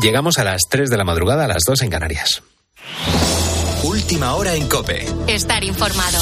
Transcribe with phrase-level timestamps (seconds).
[0.00, 2.42] Llegamos a las 3 de la madrugada, a las 2 en Canarias.
[3.84, 5.06] Última hora en Cope.
[5.28, 6.18] Estar informado.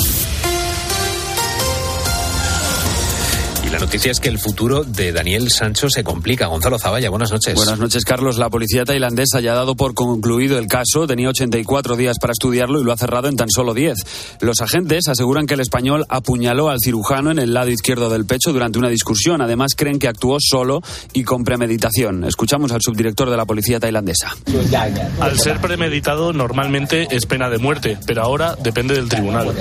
[3.73, 6.47] La noticia es que el futuro de Daniel Sancho se complica.
[6.47, 7.55] Gonzalo Zavalla, buenas noches.
[7.55, 8.37] Buenas noches, Carlos.
[8.37, 11.07] La policía tailandesa ya ha dado por concluido el caso.
[11.07, 13.95] Tenía 84 días para estudiarlo y lo ha cerrado en tan solo 10.
[14.41, 18.53] Los agentes aseguran que el español apuñaló al cirujano en el lado izquierdo del pecho
[18.53, 19.41] durante una discusión.
[19.41, 20.83] Además, creen que actuó solo
[21.15, 22.25] y con premeditación.
[22.25, 24.37] Escuchamos al subdirector de la policía tailandesa.
[25.19, 29.55] Al ser premeditado, normalmente es pena de muerte, pero ahora depende del tribunal.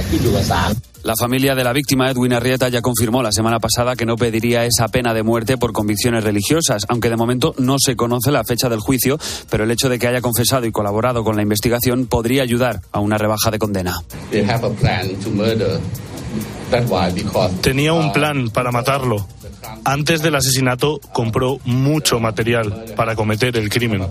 [1.03, 4.65] La familia de la víctima, Edwin Arrieta, ya confirmó la semana pasada que no pediría
[4.65, 8.69] esa pena de muerte por convicciones religiosas, aunque de momento no se conoce la fecha
[8.69, 9.17] del juicio,
[9.49, 12.99] pero el hecho de que haya confesado y colaborado con la investigación podría ayudar a
[12.99, 13.95] una rebaja de condena.
[17.61, 19.27] Tenía un plan para matarlo.
[19.83, 24.05] Antes del asesinato compró mucho material para cometer el crimen.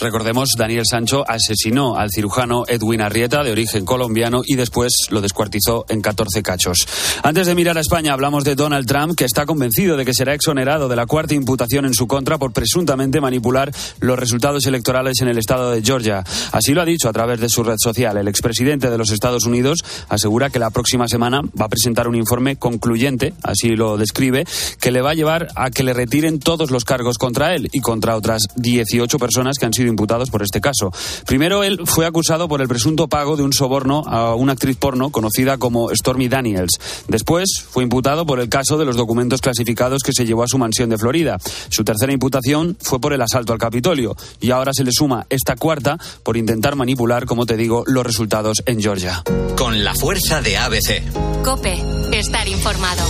[0.00, 5.86] Recordemos, Daniel Sancho asesinó al cirujano Edwin Arrieta, de origen colombiano, y después lo descuartizó
[5.88, 6.86] en 14 cachos.
[7.24, 10.34] Antes de mirar a España, hablamos de Donald Trump, que está convencido de que será
[10.34, 15.28] exonerado de la cuarta imputación en su contra por presuntamente manipular los resultados electorales en
[15.28, 16.22] el estado de Georgia.
[16.52, 18.16] Así lo ha dicho a través de su red social.
[18.16, 22.14] El expresidente de los Estados Unidos asegura que la próxima semana va a presentar un
[22.14, 24.46] informe concluyente, así lo describe,
[24.80, 27.80] que le va a llevar a que le retiren todos los cargos contra él y
[27.80, 30.92] contra otras 18 personas que han sido imputados por este caso.
[31.26, 35.10] Primero, él fue acusado por el presunto pago de un soborno a una actriz porno
[35.10, 36.78] conocida como Stormy Daniels.
[37.08, 40.58] Después, fue imputado por el caso de los documentos clasificados que se llevó a su
[40.58, 41.38] mansión de Florida.
[41.68, 45.56] Su tercera imputación fue por el asalto al Capitolio y ahora se le suma esta
[45.56, 49.22] cuarta por intentar manipular, como te digo, los resultados en Georgia.
[49.56, 51.02] Con la fuerza de ABC.
[51.42, 53.04] Cope, estar informado.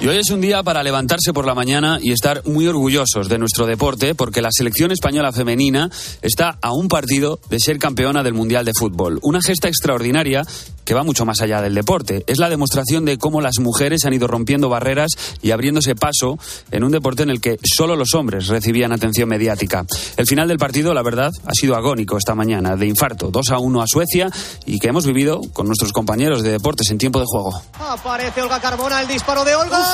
[0.00, 3.36] Y hoy es un día para levantarse por la mañana y estar muy orgullosos de
[3.36, 5.90] nuestro deporte porque la selección española femenina
[6.22, 9.18] está a un partido de ser campeona del Mundial de Fútbol.
[9.22, 10.44] Una gesta extraordinaria
[10.88, 12.24] que va mucho más allá del deporte.
[12.28, 15.10] Es la demostración de cómo las mujeres han ido rompiendo barreras
[15.42, 16.38] y abriéndose paso
[16.70, 19.84] en un deporte en el que solo los hombres recibían atención mediática.
[20.16, 23.58] El final del partido, la verdad, ha sido agónico esta mañana, de infarto, 2 a
[23.58, 24.30] 1 a Suecia
[24.64, 27.60] y que hemos vivido con nuestros compañeros de deportes en tiempo de juego.
[27.78, 29.87] Aparece Olga Carmona, el disparo de Olga.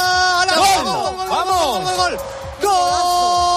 [0.57, 1.29] ¡Gol!
[1.29, 1.97] ¡Vamos!
[1.97, 2.19] ¡Gol!
[2.63, 3.54] ¡Gol!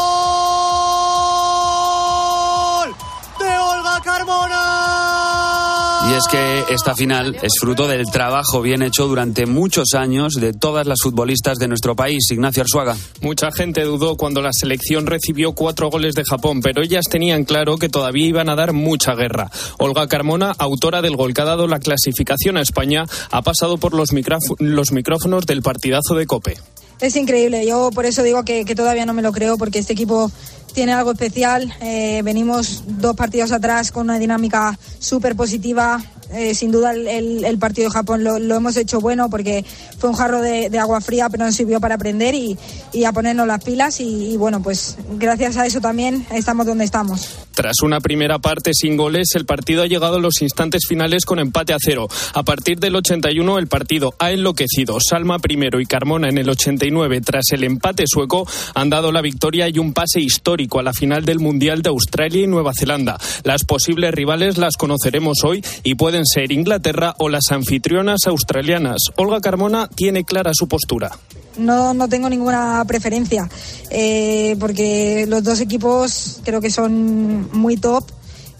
[6.10, 10.54] Y es que esta final es fruto del trabajo bien hecho durante muchos años de
[10.54, 12.32] todas las futbolistas de nuestro país.
[12.32, 12.96] Ignacio Arzuaga.
[13.22, 17.78] Mucha gente dudó cuando la selección recibió cuatro goles de Japón, pero ellas tenían claro
[17.78, 19.52] que todavía iban a dar mucha guerra.
[19.80, 23.94] Olga Carmona, autora del gol que ha dado la clasificación a España, ha pasado por
[23.94, 24.12] los,
[24.60, 26.58] los micrófonos del partidazo de Cope.
[27.00, 29.94] Es increíble, yo por eso digo que, que todavía no me lo creo, porque este
[29.94, 30.32] equipo
[30.78, 31.74] tiene algo especial.
[31.82, 36.04] Eh, venimos dos partidos atrás con una dinámica súper positiva.
[36.32, 39.66] Eh, sin duda el, el, partido de Japón lo, hemos hecho bueno porque
[39.98, 42.58] fue un jarro de, agua fría, pero nos sirvió para aprender y,
[43.06, 44.00] a ponernos las pilas.
[44.02, 47.47] Y, bueno, pues gracias a eso también estamos donde estamos.
[47.58, 51.40] Tras una primera parte sin goles, el partido ha llegado a los instantes finales con
[51.40, 52.08] empate a cero.
[52.36, 55.00] A partir del 81 el partido ha enloquecido.
[55.00, 59.68] Salma primero y Carmona en el 89 tras el empate sueco han dado la victoria
[59.70, 63.18] y un pase histórico a la final del Mundial de Australia y Nueva Zelanda.
[63.44, 69.00] Las posibles rivales las conoceremos hoy y pueden ser Inglaterra o las anfitrionas australianas.
[69.16, 71.10] Olga Carmona tiene clara su postura.
[71.58, 73.50] No, no tengo ninguna preferencia,
[73.90, 78.06] eh, porque los dos equipos creo que son muy top.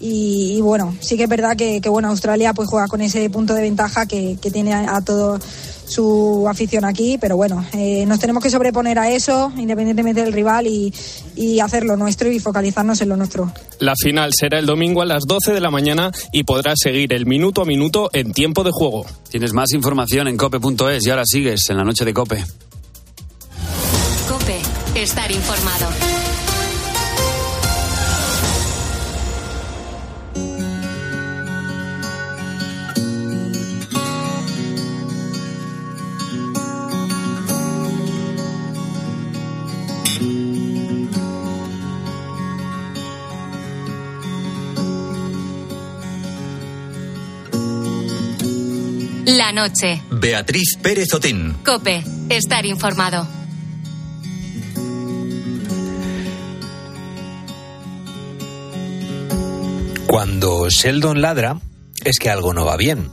[0.00, 3.28] Y, y, bueno, sí que es verdad que, que, bueno, Australia pues juega con ese
[3.30, 5.40] punto de ventaja que, que tiene a, a todo
[5.88, 10.66] su afición aquí, pero bueno, eh, nos tenemos que sobreponer a eso, independientemente del rival,
[10.66, 10.92] y,
[11.34, 13.52] y, hacer lo nuestro y focalizarnos en lo nuestro.
[13.80, 17.26] La final será el domingo a las 12 de la mañana y podrás seguir el
[17.26, 19.06] minuto a minuto en tiempo de juego.
[19.30, 22.44] Tienes más información en cope.es y ahora sigues en la noche de Cope.
[24.98, 25.88] Estar informado.
[49.26, 50.02] La noche.
[50.10, 51.54] Beatriz Pérez Otín.
[51.64, 53.37] Cope, estar informado.
[60.18, 61.60] Cuando Sheldon ladra,
[62.04, 63.08] es que algo no va bien.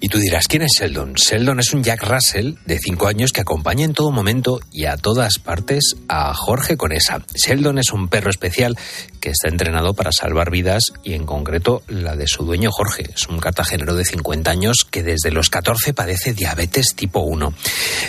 [0.00, 1.12] Y tú dirás, ¿quién es Sheldon?
[1.12, 4.96] Sheldon es un Jack Russell de 5 años que acompaña en todo momento y a
[4.96, 7.22] todas partes a Jorge Conesa.
[7.34, 8.78] Sheldon es un perro especial
[9.20, 13.10] que está entrenado para salvar vidas y en concreto la de su dueño Jorge.
[13.14, 17.52] Es un cartagenero de 50 años que desde los 14 padece diabetes tipo 1.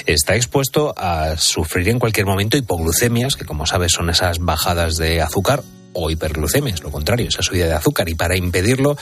[0.06, 5.22] Está expuesto a sufrir en cualquier momento hipoglucemias, que como sabes son esas bajadas de
[5.22, 5.62] azúcar,
[5.94, 8.10] o hiperglucemias, lo contrario, esa subida de azúcar.
[8.10, 8.98] Y para impedirlo,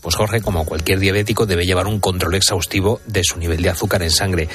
[0.00, 4.02] pues Jorge, como cualquier diabético, debe llevar un control exhaustivo de su nivel de azúcar
[4.02, 4.48] en sangre.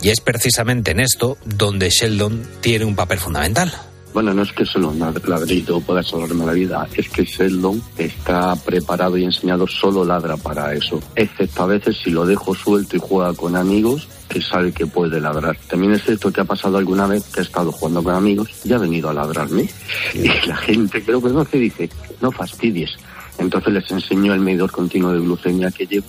[0.00, 3.72] Y es precisamente en esto donde Sheldon tiene un papel fundamental.
[4.14, 8.54] Bueno, no es que solo un ladrito pueda salvarme la vida, es que Sheldon está
[8.54, 13.00] preparado y enseñado solo ladra para eso, excepto a veces si lo dejo suelto y
[13.00, 15.56] juega con amigos, que sabe que puede ladrar.
[15.68, 18.72] También es cierto que ha pasado alguna vez que he estado jugando con amigos y
[18.72, 19.68] ha venido a ladrarme.
[20.14, 21.90] Y la gente creo que no se dice,
[22.20, 22.90] no fastidies.
[23.38, 26.06] Entonces les enseño el medidor continuo de glucemia que llevo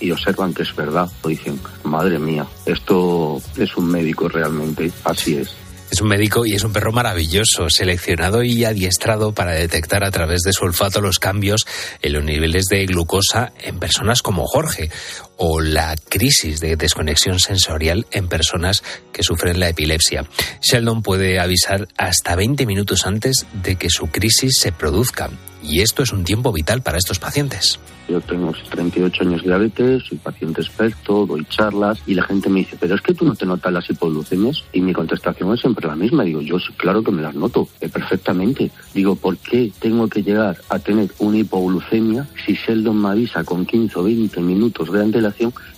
[0.00, 1.08] y observan que es verdad.
[1.22, 5.65] O dicen, madre mía, esto es un médico realmente, así es.
[5.90, 10.40] Es un médico y es un perro maravilloso, seleccionado y adiestrado para detectar a través
[10.42, 11.66] de su olfato los cambios
[12.02, 14.90] en los niveles de glucosa en personas como Jorge
[15.36, 20.24] o la crisis de desconexión sensorial en personas que sufren la epilepsia.
[20.62, 25.30] Sheldon puede avisar hasta 20 minutos antes de que su crisis se produzca
[25.68, 27.78] y esto es un tiempo vital para estos pacientes.
[28.08, 32.60] Yo tengo 38 años de diabetes, soy paciente experto, doy charlas y la gente me
[32.60, 35.88] dice, pero es que tú no te notas las hipoglucemias y mi contestación es siempre
[35.88, 36.22] la misma.
[36.22, 38.70] Digo, yo claro que me las noto eh, perfectamente.
[38.94, 43.66] Digo, ¿por qué tengo que llegar a tener una hipoglucemia si Sheldon me avisa con
[43.66, 45.00] 15 o 20 minutos de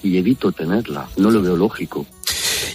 [0.03, 1.09] y evito tenerla?
[1.17, 2.07] No lo veo lógico.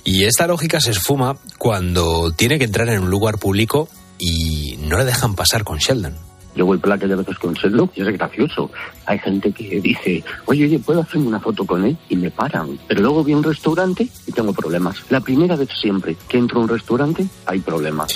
[0.03, 3.87] Y esta lógica se esfuma cuando tiene que entrar en un lugar público
[4.19, 6.15] y no le dejan pasar con Sheldon.
[6.55, 8.69] Yo voy por la calle a veces con Sheldon y es gracioso.
[9.05, 11.97] Hay gente que dice, oye, oye, ¿puedo hacerme una foto con él?
[12.09, 12.77] Y me paran.
[12.87, 14.97] Pero luego voy a un restaurante y tengo problemas.
[15.09, 18.13] La primera vez siempre que entro a un restaurante hay problemas.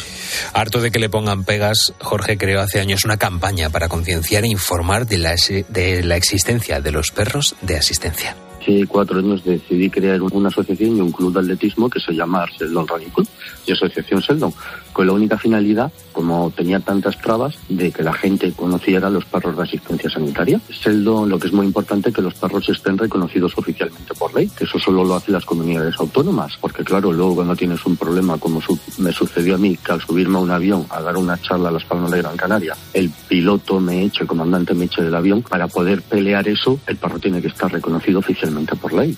[0.54, 4.50] Harto de que le pongan pegas, Jorge creó hace años una campaña para concienciar e
[4.50, 5.36] informar de la,
[5.69, 8.36] de la existencia de los perros de asistencia
[8.68, 12.46] hace cuatro años decidí crear una asociación y un club de atletismo que se llama
[12.58, 13.28] Sheldon Running Club
[13.66, 14.54] y Asociación Sheldon,
[14.94, 19.56] con la única finalidad, como tenía tantas trabas, de que la gente conociera los perros
[19.58, 20.60] de asistencia sanitaria.
[20.69, 24.64] Sheldon, lo que es muy importante, que los perros estén reconocidos oficialmente por ley, que
[24.64, 28.62] eso solo lo hacen las comunidades autónomas, porque claro, luego cuando tienes un problema como
[28.98, 31.72] me sucedió a mí, que al subirme a un avión a dar una charla a
[31.72, 35.42] las Palmas de Gran Canaria, el piloto me eche, el comandante me eche del avión,
[35.42, 39.18] para poder pelear eso, el perro tiene que estar reconocido oficialmente por ley.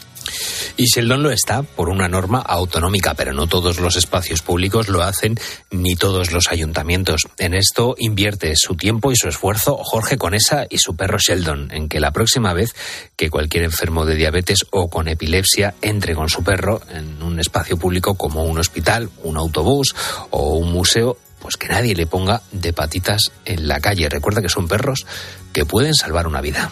[0.78, 5.04] Y Sheldon lo está por una norma autonómica, pero no todos los espacios públicos lo
[5.04, 5.38] hacen,
[5.72, 7.28] ni todos los ayuntamientos.
[7.38, 11.90] En esto invierte su tiempo y su esfuerzo Jorge Conesa y su perro Sheldon, en
[11.90, 12.76] que la próxima vez
[13.16, 17.78] que cualquier enfermo de diabetes o con epilepsia entre con su perro en un espacio
[17.78, 19.96] público como un hospital, un autobús
[20.30, 24.10] o un museo, pues que nadie le ponga de patitas en la calle.
[24.10, 25.06] Recuerda que son perros
[25.54, 26.72] que pueden salvar una vida.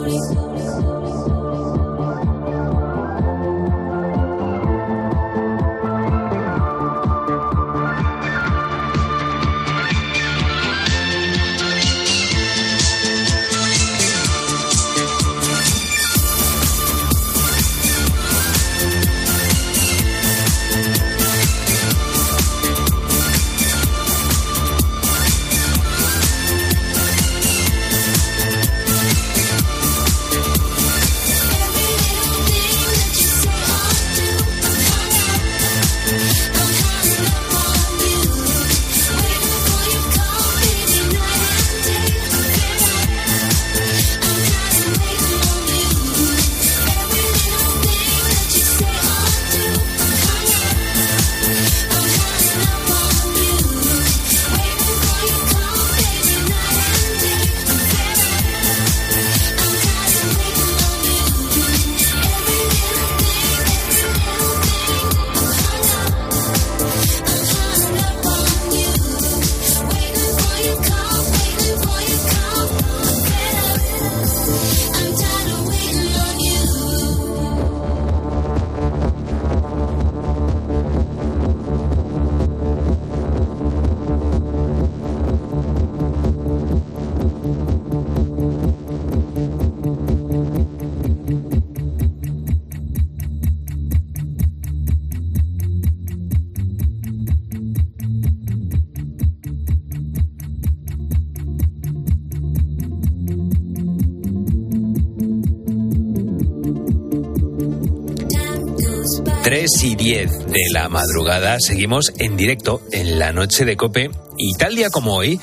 [109.79, 114.75] Y 10 de la madrugada seguimos en directo en la noche de Cope y tal
[114.75, 115.39] día como hoy,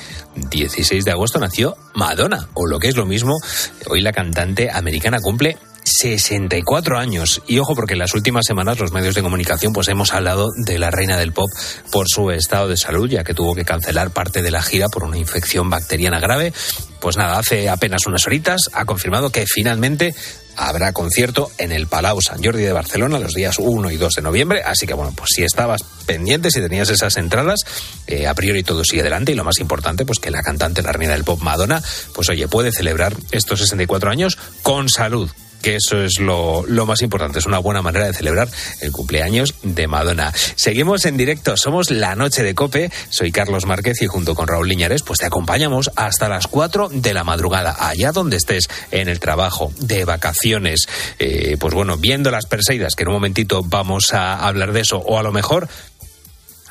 [0.51, 3.37] 16 de agosto, nació Madonna, o lo que es lo mismo,
[3.87, 7.41] hoy la cantante americana cumple 64 años.
[7.47, 10.77] Y ojo, porque en las últimas semanas los medios de comunicación pues hemos hablado de
[10.77, 11.49] la reina del pop
[11.91, 15.03] por su estado de salud, ya que tuvo que cancelar parte de la gira por
[15.03, 16.53] una infección bacteriana grave.
[16.99, 20.13] Pues nada, hace apenas unas horitas ha confirmado que finalmente
[20.59, 24.21] habrá concierto en el Palau San Jordi de Barcelona los días 1 y 2 de
[24.21, 24.61] noviembre.
[24.63, 27.61] Así que bueno, pues si estabas pendiente, si tenías esas entradas,
[28.07, 30.91] eh, a priori todo sigue adelante y lo más importante, pues que la cantante, la
[30.91, 31.81] reina del pop Madonna,
[32.13, 35.29] pues oye, puede celebrar estos 64 años con salud
[35.61, 37.39] que eso es lo, lo, más importante.
[37.39, 38.49] Es una buena manera de celebrar
[38.81, 40.33] el cumpleaños de Madonna.
[40.55, 42.91] Seguimos en directo, somos La Noche de Cope.
[43.09, 47.13] Soy Carlos Márquez y junto con Raúl Liñares, pues te acompañamos hasta las 4 de
[47.13, 50.87] la madrugada, allá donde estés, en el trabajo, de vacaciones,
[51.19, 54.97] eh, pues bueno, viendo las Perseidas, que en un momentito vamos a hablar de eso,
[54.97, 55.67] o a lo mejor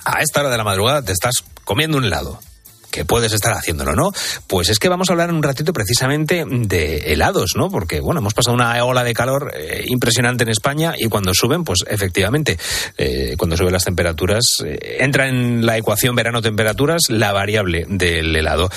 [0.04, 2.40] a esta hora de la madrugada te estás comiendo un helado
[2.90, 4.10] que puedes estar haciéndolo, ¿no?
[4.46, 7.70] Pues es que vamos a hablar en un ratito precisamente de helados, ¿no?
[7.70, 11.64] Porque, bueno, hemos pasado una ola de calor eh, impresionante en España y cuando suben,
[11.64, 12.58] pues efectivamente,
[12.96, 18.70] eh, cuando suben las temperaturas, eh, entra en la ecuación verano-temperaturas la variable del helado.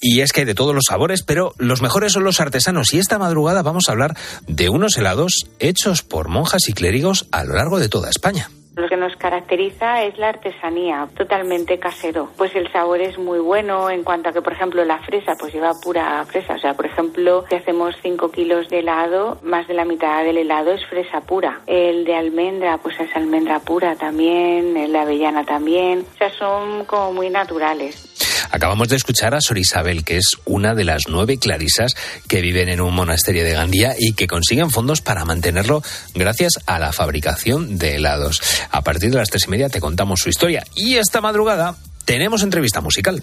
[0.00, 2.92] Y es que hay de todos los sabores, pero los mejores son los artesanos.
[2.92, 7.44] Y esta madrugada vamos a hablar de unos helados hechos por monjas y clérigos a
[7.44, 8.50] lo largo de toda España.
[8.76, 12.28] Lo que nos caracteriza es la artesanía, totalmente casero.
[12.36, 15.54] Pues el sabor es muy bueno en cuanto a que, por ejemplo, la fresa, pues
[15.54, 16.56] lleva pura fresa.
[16.56, 20.36] O sea, por ejemplo, si hacemos 5 kilos de helado, más de la mitad del
[20.36, 21.62] helado es fresa pura.
[21.66, 26.04] El de almendra, pues es almendra pura también, el de avellana también.
[26.12, 28.25] O sea, son como muy naturales.
[28.50, 31.94] Acabamos de escuchar a Sor Isabel, que es una de las nueve clarisas
[32.28, 35.82] que viven en un monasterio de Gandía y que consiguen fondos para mantenerlo
[36.14, 38.40] gracias a la fabricación de helados.
[38.70, 42.42] A partir de las tres y media te contamos su historia y esta madrugada tenemos
[42.42, 43.22] entrevista musical.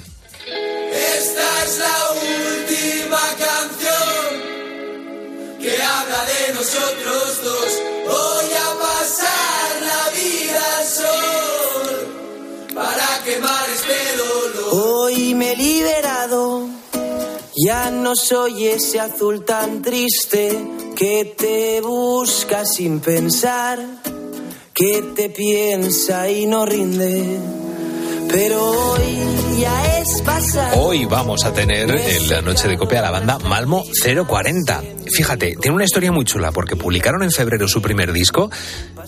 [0.93, 4.41] Esta es la última canción
[5.62, 7.82] que habla de nosotros dos.
[8.05, 12.13] Voy a pasar la vida sol
[12.75, 13.62] para quemar
[14.75, 16.68] Hoy me he liberado,
[17.56, 20.50] ya no soy ese azul tan triste
[20.96, 23.77] que te busca sin pensar,
[24.74, 27.38] que te piensa y no rinde.
[28.33, 29.19] Pero hoy
[29.59, 30.81] ya es pasado.
[30.81, 34.81] Hoy vamos a tener en la noche de copia la banda Malmo 040.
[35.05, 38.49] Fíjate, tiene una historia muy chula porque publicaron en febrero su primer disco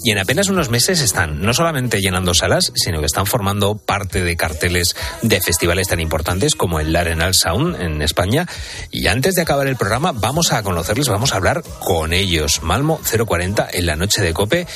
[0.04, 4.22] y en apenas unos meses están no solamente llenando salas, sino que están formando parte
[4.22, 8.46] de carteles de festivales tan importantes como el Arenal Sound en España.
[8.92, 12.62] Y antes de acabar el programa, vamos a conocerles, vamos a hablar con ellos.
[12.62, 14.68] Malmo 040 en la noche de cope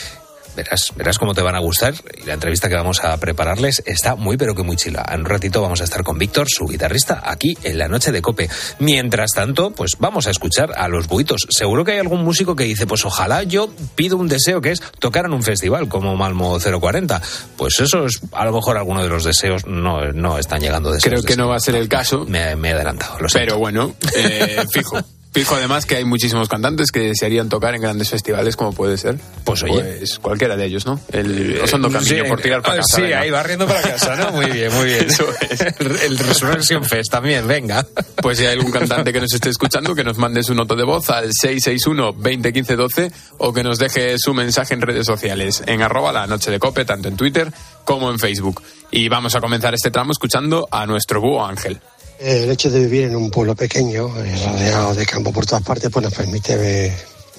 [0.59, 1.93] Verás, verás cómo te van a gustar.
[2.21, 5.05] Y la entrevista que vamos a prepararles está muy, pero que muy chila.
[5.09, 8.21] En un ratito vamos a estar con Víctor, su guitarrista, aquí en la noche de
[8.21, 8.49] Cope.
[8.79, 11.47] Mientras tanto, pues vamos a escuchar a los buitos.
[11.49, 14.81] Seguro que hay algún músico que dice, pues ojalá yo pido un deseo que es
[14.99, 17.21] tocar en un festival como Malmo 040.
[17.55, 21.21] Pues eso es, a lo mejor alguno de los deseos no, no están llegando deseos.
[21.21, 22.25] Creo que no va a ser el caso.
[22.25, 24.99] Me, he adelantado, lo Pero bueno, eh, fijo.
[25.31, 29.19] Fijo además que hay muchísimos cantantes que desearían tocar en grandes festivales, como puede ser.
[29.43, 29.83] Pues oye.
[29.83, 30.99] Pues cualquiera de ellos, ¿no?
[31.11, 32.95] El Osondo Camino por tirar para casa.
[32.95, 34.31] Sí, ahí barriendo para casa, ¿no?
[34.31, 35.05] Muy bien, muy bien.
[35.07, 35.61] Eso es.
[36.03, 37.85] El Resurrection Fest también, venga.
[38.21, 40.83] Pues si hay algún cantante que nos esté escuchando, que nos mande su nota de
[40.83, 46.27] voz al 661-2015-12 o que nos deje su mensaje en redes sociales, en arroba la
[46.27, 47.49] noche de cope, tanto en Twitter
[47.85, 48.61] como en Facebook.
[48.91, 51.79] Y vamos a comenzar este tramo escuchando a nuestro búho Ángel.
[52.19, 55.89] El hecho de vivir en un pueblo pequeño, eh, rodeado de campo por todas partes,
[55.89, 56.93] pues nos permite ver,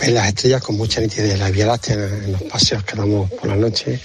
[0.08, 3.56] las estrellas con mucha nitidez, la Vía Láctea en los paseos que damos por la
[3.56, 4.00] noche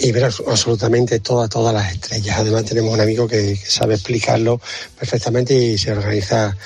[0.00, 2.36] y ver absolutamente todas, todas las estrellas.
[2.38, 4.60] Además tenemos un amigo que, sabe explicarlo
[4.98, 6.56] perfectamente y se organiza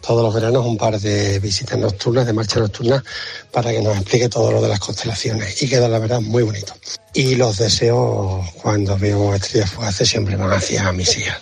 [0.00, 3.02] todos los veranos un par de visitas nocturnas, de marcha nocturnas,
[3.50, 6.74] para que nos explique todo lo de las constelaciones y queda la verdad muy bonito.
[7.14, 11.38] Y los deseos cuando veo estrellas fugaces siempre van hacia mis hijas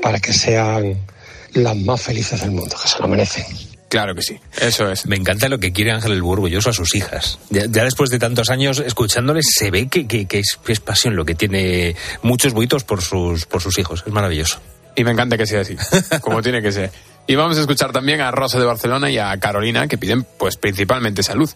[0.00, 0.98] para que sean
[1.54, 3.71] las más felices del mundo, que se lo merecen.
[3.92, 5.04] Claro que sí, eso es.
[5.04, 7.38] Me encanta lo que quiere Ángel el Burgulloso a sus hijas.
[7.50, 12.54] Ya, después de tantos años escuchándoles, se ve que, es, pasión lo que tiene muchos
[12.54, 14.02] buitos por sus, por sus hijos.
[14.06, 14.60] Es maravilloso.
[14.96, 15.76] Y me encanta que sea así,
[16.22, 16.90] como tiene que ser.
[17.26, 20.56] Y vamos a escuchar también a Rosa de Barcelona y a Carolina, que piden pues
[20.56, 21.50] principalmente salud.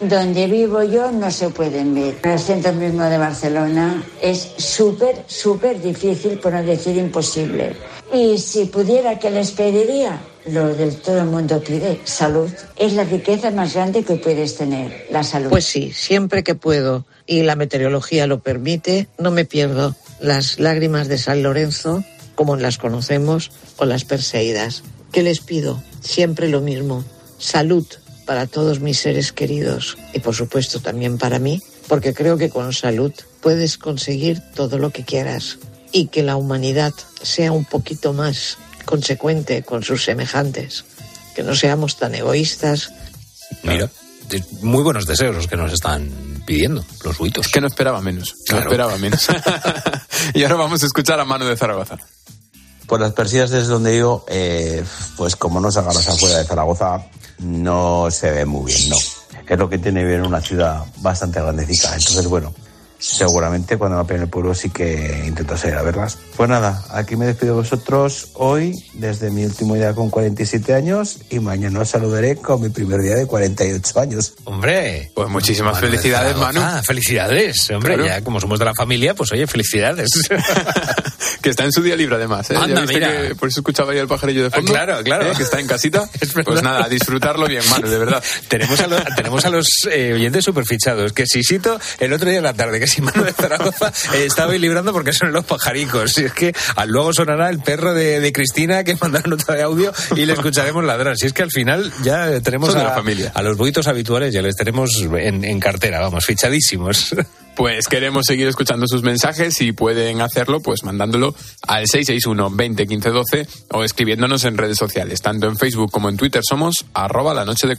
[0.00, 2.16] Donde vivo yo no se pueden ver.
[2.22, 7.76] En el centro mismo de Barcelona es súper, súper difícil, por no decir imposible.
[8.14, 10.18] Y si pudiera, ¿qué les pediría?
[10.46, 12.50] Lo del todo el mundo pide, salud.
[12.76, 15.50] Es la riqueza más grande que puedes tener, la salud.
[15.50, 21.08] Pues sí, siempre que puedo y la meteorología lo permite, no me pierdo las lágrimas
[21.08, 24.82] de San Lorenzo, como las conocemos, o las perseídas.
[25.12, 25.82] ¿Qué les pido?
[26.00, 27.04] Siempre lo mismo.
[27.38, 27.86] Salud
[28.26, 32.72] para todos mis seres queridos y por supuesto también para mí, porque creo que con
[32.72, 35.58] salud puedes conseguir todo lo que quieras
[35.90, 38.58] y que la humanidad sea un poquito más
[38.92, 40.84] consecuente con sus semejantes,
[41.34, 42.92] que no seamos tan egoístas.
[43.62, 43.88] Mira,
[44.60, 46.10] muy buenos deseos los que nos están
[46.44, 47.48] pidiendo, los buitos.
[47.48, 49.28] Que no esperaba menos, no esperaba menos.
[50.34, 51.96] y ahora vamos a escuchar a Mano de Zaragoza.
[52.86, 54.84] Pues las persidas desde donde yo, eh,
[55.16, 57.06] pues como no salgan afuera de Zaragoza,
[57.38, 58.98] no se ve muy bien, no.
[59.48, 61.94] Es lo que tiene bien una ciudad bastante grandecita.
[61.96, 62.52] Entonces, bueno,
[63.02, 66.18] seguramente cuando me en el pueblo sí que intento salir a verlas.
[66.36, 71.18] Pues nada, aquí me despido de vosotros hoy desde mi último día con 47 años
[71.28, 74.34] y mañana os saludaré con mi primer día de 48 años.
[74.44, 76.60] Hombre, pues muchísimas felicidades, Manu.
[76.84, 80.10] Felicidades, hombre, ya como somos de la familia, pues oye, felicidades.
[81.42, 82.56] que está en su día libre además, ¿eh?
[82.56, 84.72] Anda, Que por eso escuchaba yo el pajarillo de fondo.
[84.72, 85.32] Ah, claro, claro.
[85.32, 85.34] ¿eh?
[85.36, 86.08] Que está en casita.
[86.44, 88.22] pues nada, disfrutarlo bien, Manu, de verdad.
[88.48, 92.42] tenemos a, los, tenemos a los eh, oyentes superfichados, que Sisito el otro día de
[92.42, 96.18] la tarde, que si Manu de Zaragoza eh, estaba librando porque son los pajaricos.
[96.18, 96.54] Y es que
[96.86, 101.16] luego sonará el perro de, Cristina que mandaron nota de audio y le escucharemos ladrar.
[101.16, 103.32] Si es que al final ya tenemos a, la familia.
[103.34, 107.14] a los buitos habituales, ya les tenemos en, en cartera, vamos, fichadísimos.
[107.54, 111.34] Pues queremos seguir escuchando sus mensajes y pueden hacerlo pues mandándolo
[111.66, 115.20] al 661 20 15 12 o escribiéndonos en redes sociales.
[115.20, 117.76] Tanto en Facebook como en Twitter somos arroba la noche de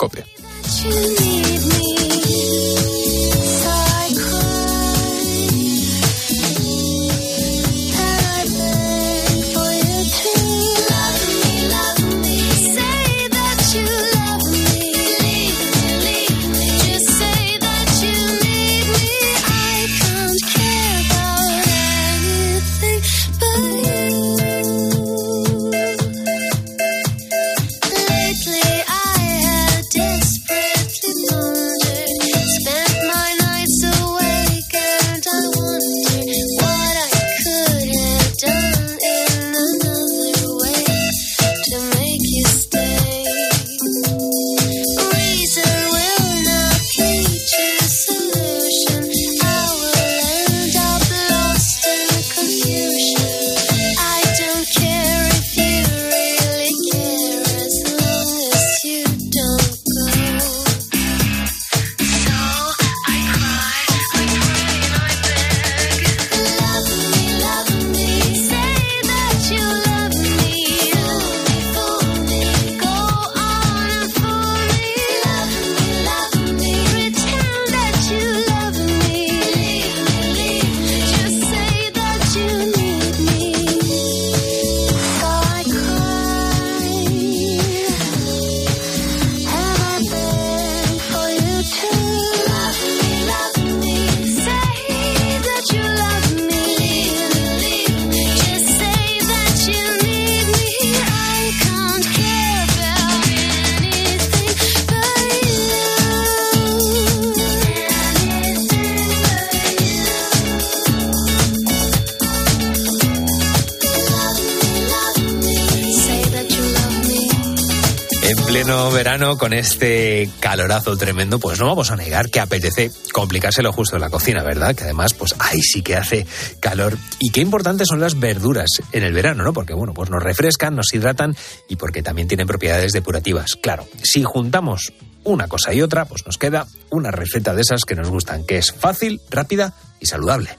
[118.61, 118.89] copia.
[118.89, 124.01] verano, con este calorazo tremendo, pues no vamos a negar que apetece complicárselo justo en
[124.01, 124.75] la cocina, ¿verdad?
[124.75, 126.25] Que además, pues ahí sí que hace
[126.59, 126.98] calor.
[127.20, 129.53] Y qué importantes son las verduras en el verano, ¿no?
[129.53, 131.35] Porque, bueno, pues nos refrescan, nos hidratan
[131.68, 133.55] y porque también tienen propiedades depurativas.
[133.55, 137.96] Claro, si juntamos una cosa y otra, pues nos queda una receta de esas que
[137.96, 140.50] nos gustan, que es fácil, rápida y saludable.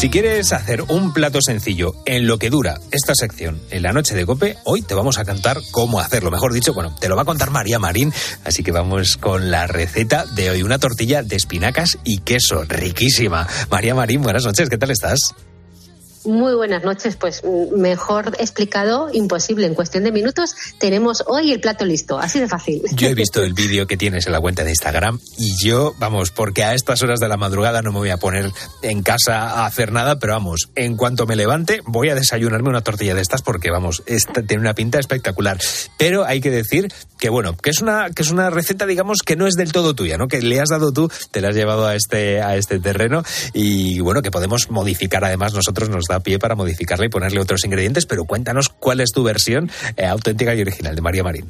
[0.00, 4.14] Si quieres hacer un plato sencillo en lo que dura esta sección en la noche
[4.14, 6.30] de Cope, hoy te vamos a cantar cómo hacerlo.
[6.30, 8.10] Mejor dicho, bueno, te lo va a contar María Marín,
[8.46, 13.46] así que vamos con la receta de hoy, una tortilla de espinacas y queso, riquísima.
[13.70, 15.34] María Marín, buenas noches, ¿qué tal estás?
[16.24, 17.42] Muy buenas noches, pues
[17.74, 19.66] mejor explicado, imposible.
[19.66, 22.82] En cuestión de minutos tenemos hoy el plato listo, así de fácil.
[22.92, 26.30] Yo he visto el vídeo que tienes en la cuenta de Instagram y yo, vamos,
[26.30, 28.52] porque a estas horas de la madrugada no me voy a poner
[28.82, 32.82] en casa a hacer nada, pero vamos, en cuanto me levante voy a desayunarme una
[32.82, 35.58] tortilla de estas porque, vamos, esta tiene una pinta espectacular.
[35.96, 39.36] Pero hay que decir que, bueno, que es una, que es una receta, digamos, que
[39.36, 40.28] no es del todo tuya, ¿no?
[40.28, 43.22] Que le has dado tú, te la has llevado a este, a este terreno
[43.54, 47.64] y, bueno, que podemos modificar además nosotros nos da pie para modificarla y ponerle otros
[47.64, 51.46] ingredientes, pero cuéntanos cuál es tu versión eh, auténtica y original de María Marín.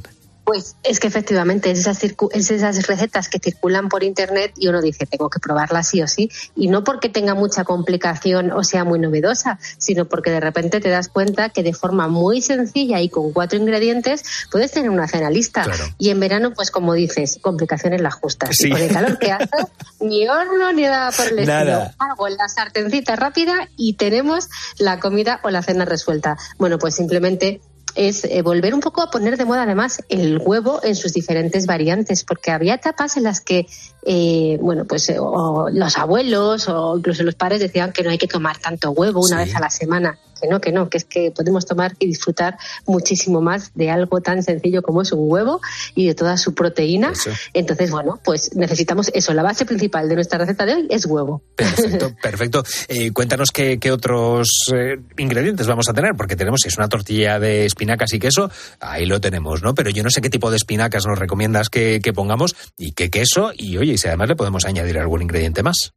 [0.50, 4.82] Pues es que efectivamente es esas, es esas recetas que circulan por internet y uno
[4.82, 6.28] dice, tengo que probarla sí o sí.
[6.56, 10.88] Y no porque tenga mucha complicación o sea muy novedosa, sino porque de repente te
[10.88, 15.30] das cuenta que de forma muy sencilla y con cuatro ingredientes puedes tener una cena
[15.30, 15.66] lista.
[15.98, 18.50] Y en verano, pues como dices, complicaciones las justas.
[18.56, 18.66] Sí.
[18.66, 19.46] Y con el calor que hace,
[20.00, 21.84] ni horno ni nada por el Nada.
[21.84, 21.94] estilo.
[22.10, 26.36] Algo en la sartencita rápida y tenemos la comida o la cena resuelta.
[26.58, 27.60] Bueno, pues simplemente
[27.94, 31.66] es eh, volver un poco a poner de moda además el huevo en sus diferentes
[31.66, 33.66] variantes, porque había etapas en las que,
[34.06, 38.18] eh, bueno, pues eh, o los abuelos o incluso los padres decían que no hay
[38.18, 39.44] que tomar tanto huevo una Sí.
[39.46, 40.18] vez a la semana.
[40.40, 44.20] Que no, que no, que es que podemos tomar y disfrutar muchísimo más de algo
[44.20, 45.60] tan sencillo como es un huevo
[45.94, 47.12] y de toda su proteína.
[47.52, 49.32] Entonces, bueno, pues necesitamos eso.
[49.34, 51.42] La base principal de nuestra receta de hoy es huevo.
[51.56, 52.62] Perfecto, perfecto.
[52.88, 56.88] Eh, cuéntanos qué, qué otros eh, ingredientes vamos a tener, porque tenemos, si es una
[56.88, 58.50] tortilla de espinacas y queso,
[58.80, 59.74] ahí lo tenemos, ¿no?
[59.74, 63.10] Pero yo no sé qué tipo de espinacas nos recomiendas que, que pongamos y qué
[63.10, 65.92] queso, y oye, y si además le podemos añadir algún ingrediente más.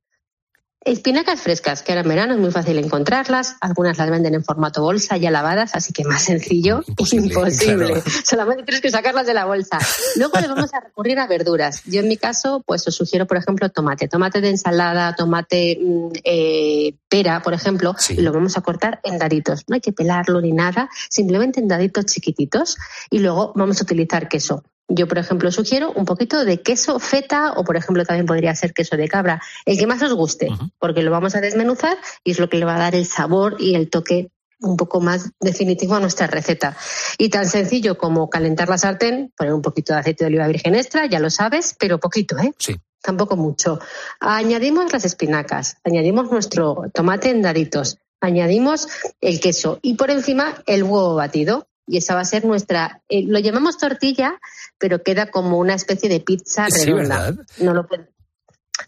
[0.85, 3.55] Espinacas frescas, que ahora en verano es muy fácil encontrarlas.
[3.61, 7.85] Algunas las venden en formato bolsa ya lavadas, así que más sencillo, imposible.
[7.85, 8.03] claro.
[8.25, 9.79] Solamente tienes que sacarlas de la bolsa.
[10.17, 11.83] Luego le vamos a recurrir a verduras.
[11.85, 14.09] Yo en mi caso, pues os sugiero, por ejemplo, tomate.
[14.09, 19.17] Tomate de ensalada, tomate mm, eh, pera, por ejemplo, y lo vamos a cortar en
[19.17, 19.63] daditos.
[19.69, 22.75] No hay que pelarlo ni nada, simplemente en daditos chiquititos.
[23.09, 24.63] Y luego vamos a utilizar queso.
[24.87, 28.73] Yo, por ejemplo, sugiero un poquito de queso feta o, por ejemplo, también podría ser
[28.73, 32.39] queso de cabra, el que más os guste, porque lo vamos a desmenuzar y es
[32.39, 34.29] lo que le va a dar el sabor y el toque
[34.63, 36.75] un poco más definitivo a nuestra receta.
[37.17, 40.75] Y tan sencillo como calentar la sartén, poner un poquito de aceite de oliva virgen
[40.75, 42.53] extra, ya lo sabes, pero poquito, ¿eh?
[42.57, 42.75] Sí.
[43.01, 43.79] Tampoco mucho.
[44.19, 48.87] Añadimos las espinacas, añadimos nuestro tomate en daditos, añadimos
[49.19, 51.67] el queso y por encima el huevo batido.
[51.85, 54.39] Y esa va a ser nuestra, eh, lo llamamos tortilla,
[54.77, 57.25] pero queda como una especie de pizza Sí, redonda.
[57.31, 57.45] ¿verdad?
[57.59, 58.09] No lo, puede-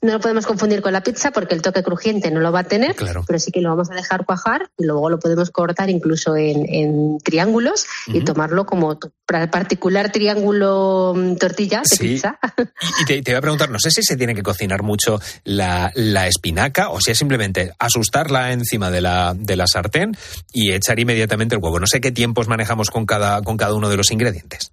[0.02, 2.64] no lo podemos confundir con la pizza porque el toque crujiente no lo va a
[2.64, 3.24] tener, Claro.
[3.26, 6.66] pero sí que lo vamos a dejar cuajar y luego lo podemos cortar incluso en,
[6.68, 11.98] en triángulos y tomarlo como tu particular triángulo mm, tortilla de Sí.
[11.98, 12.40] pizza.
[13.02, 15.92] Y te, te voy a preguntar, no sé si se tiene que cocinar mucho la,
[15.96, 20.16] la espinaca o si es simplemente asustarla encima de la, de la sartén
[20.54, 21.80] y echar inmediatamente el huevo.
[21.80, 24.72] No sé qué tiempos manejamos con cada, con cada uno de los ingredientes.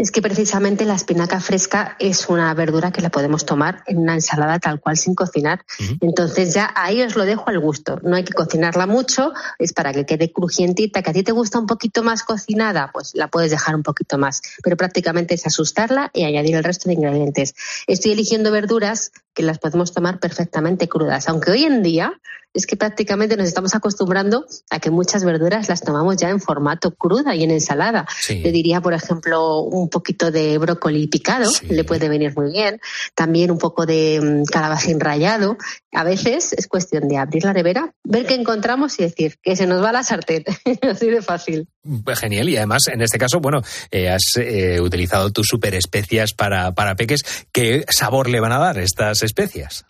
[0.00, 4.14] Es que precisamente la espinaca fresca es una verdura que la podemos tomar en una
[4.14, 5.66] ensalada tal cual sin cocinar.
[6.00, 8.00] Entonces ya ahí os lo dejo al gusto.
[8.02, 11.02] No hay que cocinarla mucho, es para que quede crujientita.
[11.02, 14.16] Que a ti te gusta un poquito más cocinada, pues la puedes dejar un poquito
[14.16, 14.40] más.
[14.62, 17.54] Pero prácticamente es asustarla y añadir el resto de ingredientes.
[17.86, 22.20] Estoy eligiendo verduras que las podemos tomar perfectamente crudas, aunque hoy en día
[22.52, 26.92] es que prácticamente nos estamos acostumbrando a que muchas verduras las tomamos ya en formato
[26.92, 28.06] cruda y en ensalada.
[28.20, 28.42] Sí.
[28.42, 32.80] Te diría, por ejemplo, un poquito de brócoli picado, le puede venir muy bien.
[33.14, 35.58] También un poco de mm, calabacín rallado.
[35.92, 39.66] A veces es cuestión de abrir la nevera, ver qué encontramos y decir que se
[39.66, 40.44] nos va la sartén.
[40.82, 41.68] Así de fácil.
[42.14, 46.72] Genial, y además en este caso, bueno, eh, has eh, utilizado tus super especias para,
[46.72, 47.22] para peques.
[47.52, 49.84] ¿Qué sabor le van a dar estas especias?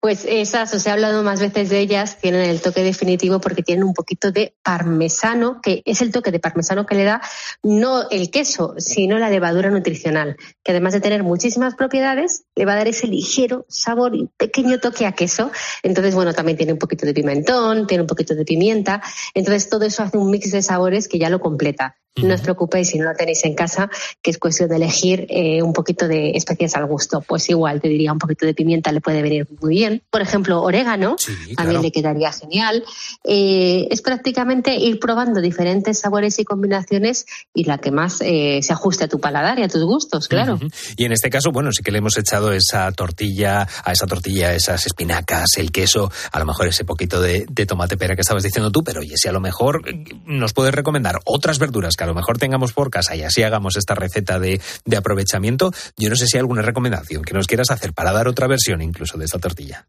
[0.00, 3.82] Pues esas, os he hablado más veces de ellas, tienen el toque definitivo porque tienen
[3.82, 7.20] un poquito de parmesano, que es el toque de parmesano que le da
[7.64, 12.74] no el queso, sino la levadura nutricional, que además de tener muchísimas propiedades, le va
[12.74, 15.50] a dar ese ligero sabor y pequeño toque a queso.
[15.82, 19.02] Entonces, bueno, también tiene un poquito de pimentón, tiene un poquito de pimienta.
[19.34, 21.96] Entonces, todo eso hace un mix de sabores que ya lo completa.
[22.22, 23.90] No os preocupéis si no lo tenéis en casa,
[24.22, 27.22] que es cuestión de elegir eh, un poquito de especias al gusto.
[27.26, 30.02] Pues igual, te diría, un poquito de pimienta le puede venir muy bien.
[30.10, 31.16] Por ejemplo, orégano
[31.56, 32.84] también le quedaría genial.
[33.24, 38.72] Eh, es prácticamente ir probando diferentes sabores y combinaciones y la que más eh, se
[38.72, 40.58] ajuste a tu paladar y a tus gustos, claro.
[40.96, 44.54] Y en este caso, bueno, sí que le hemos echado esa tortilla, a esa tortilla,
[44.54, 48.42] esas espinacas, el queso, a lo mejor ese poquito de, de tomate pera que estabas
[48.42, 49.82] diciendo tú, pero oye, si a lo mejor
[50.24, 53.94] nos puedes recomendar otras verduras que lo mejor tengamos por casa y así hagamos esta
[53.94, 57.92] receta de, de aprovechamiento, yo no sé si hay alguna recomendación que nos quieras hacer
[57.92, 59.86] para dar otra versión incluso de esta tortilla.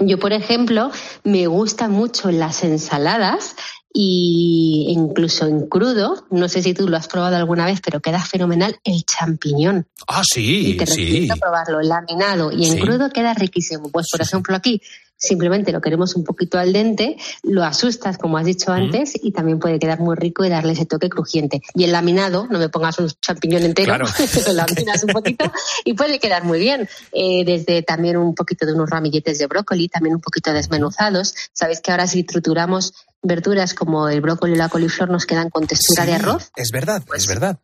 [0.00, 0.90] Yo, por ejemplo,
[1.24, 3.56] me gusta mucho las ensaladas
[3.92, 8.20] y incluso en crudo, no sé si tú lo has probado alguna vez, pero queda
[8.22, 9.86] fenomenal el champiñón.
[10.06, 11.28] Ah, sí, y te sí.
[11.40, 12.80] probarlo, laminado y en Sí.
[12.80, 13.88] crudo queda riquísimo.
[13.90, 14.80] Pues, por ejemplo, aquí
[15.18, 19.58] simplemente lo queremos un poquito al dente, lo asustas, como has dicho antes, y también
[19.58, 21.60] puede quedar muy rico y darle ese toque crujiente.
[21.74, 24.06] Y el laminado, no me pongas un champiñón entero, Claro.
[24.46, 25.50] lo laminas un poquito
[25.84, 26.88] y puede quedar muy bien.
[27.12, 31.34] Eh, desde también un poquito de unos ramilletes de brócoli, también un poquito desmenuzados.
[31.52, 35.66] Sabéis que ahora si trituramos verduras como el brócoli o la coliflor nos quedan con
[35.66, 36.50] textura de arroz.
[36.56, 37.58] Es verdad, es verdad.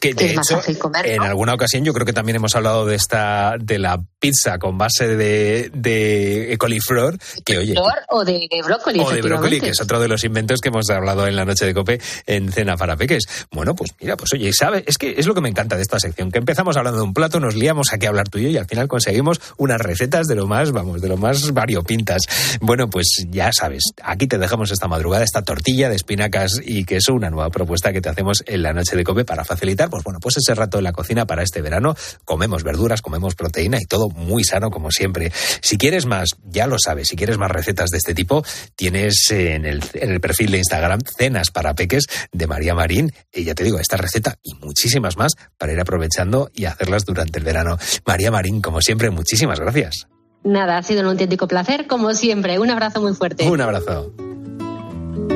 [0.00, 2.54] Que de es más hecho, fácil comer, en alguna ocasión yo creo que también hemos
[2.54, 7.74] hablado de esta de la pizza con base de, de coliflor, que oye,
[8.08, 11.26] o de brócoli, o de brócoli, que es otro de los inventos que hemos hablado
[11.26, 13.24] en la noche de cope en Cena para Peques.
[13.50, 14.84] Bueno, pues mira, pues oye, ¿sabe?
[14.86, 17.14] Es que es lo que me encanta de esta sección, que empezamos hablando de un
[17.14, 20.26] plato, nos liamos aquí a hablar tú y yo y al final conseguimos unas recetas
[20.26, 22.22] de lo más, vamos, de lo más variopintas.
[22.60, 27.14] Bueno, pues ya sabes, aquí te dejamos esta madrugada esta tortilla de espinacas y queso,
[27.14, 30.20] una nueva propuesta que te hacemos en la noche de cope para facilitar, pues bueno,
[30.20, 31.94] pues ese rato en la cocina para este verano.
[32.24, 35.32] Comemos verduras, comemos proteína y todo muy sano como siempre.
[35.60, 38.44] Si quieres más, ya lo sabes, si quieres más recetas de este tipo,
[38.76, 43.12] tienes en el, en el perfil de Instagram Cenas para Peques de María Marín.
[43.32, 47.38] Y ya te digo, esta receta y muchísimas más para ir aprovechando y hacerlas durante
[47.38, 47.78] el verano.
[48.06, 50.06] María Marín, como siempre, muchísimas gracias.
[50.44, 52.58] Nada, ha sido un auténtico placer, como siempre.
[52.58, 53.48] Un abrazo muy fuerte.
[53.48, 54.12] Un abrazo.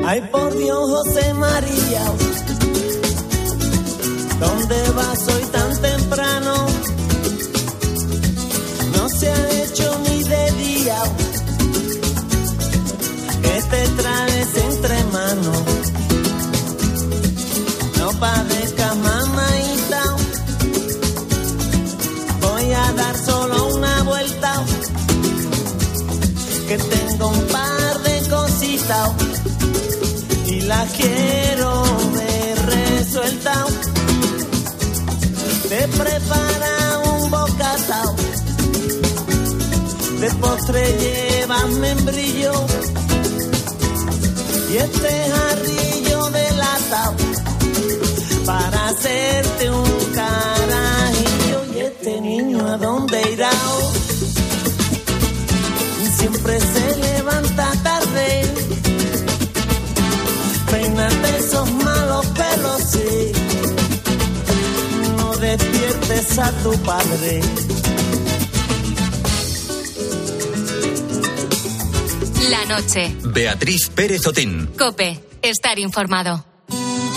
[0.05, 2.01] Ay, por Dios, José María,
[4.43, 6.53] ¿dónde vas hoy tan temprano?
[8.95, 10.99] No se ha hecho ni de día
[13.43, 15.63] que te traes entre manos.
[17.99, 20.03] No padezcas, mamaita,
[22.45, 24.51] voy a dar solo una vuelta,
[26.67, 29.09] que tengo un par de cositas
[30.47, 31.83] y la quiero
[32.15, 32.32] ver
[35.83, 38.15] Prepara un bocatao,
[40.21, 42.53] de postre llevas membrillo
[44.71, 47.13] y este jarrillo de lata
[48.45, 51.75] para hacerte un carajillo.
[51.75, 53.51] Y este niño a dónde irá?
[56.17, 58.43] Siempre se levanta tarde
[60.71, 61.71] Peínate esos
[66.37, 67.41] a tu padre.
[72.49, 73.15] La noche.
[73.23, 74.67] Beatriz Pérez Otín.
[74.77, 75.19] Cope.
[75.41, 76.52] Estar informado.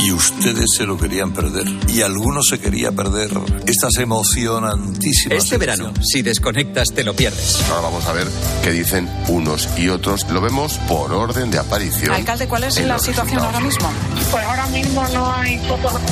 [0.06, 1.66] Y ustedes se lo querían perder.
[1.88, 3.28] Y algunos se quería perder
[3.66, 5.36] estas emocionantísimas.
[5.36, 7.60] Este verano, si desconectas, te lo pierdes.
[7.68, 8.28] Ahora vamos a ver
[8.62, 10.24] qué dicen unos y otros.
[10.30, 12.14] Lo vemos por orden de aparición.
[12.14, 13.90] Alcalde, ¿cuál es la situación ahora mismo?
[14.30, 15.60] Pues ahora mismo no hay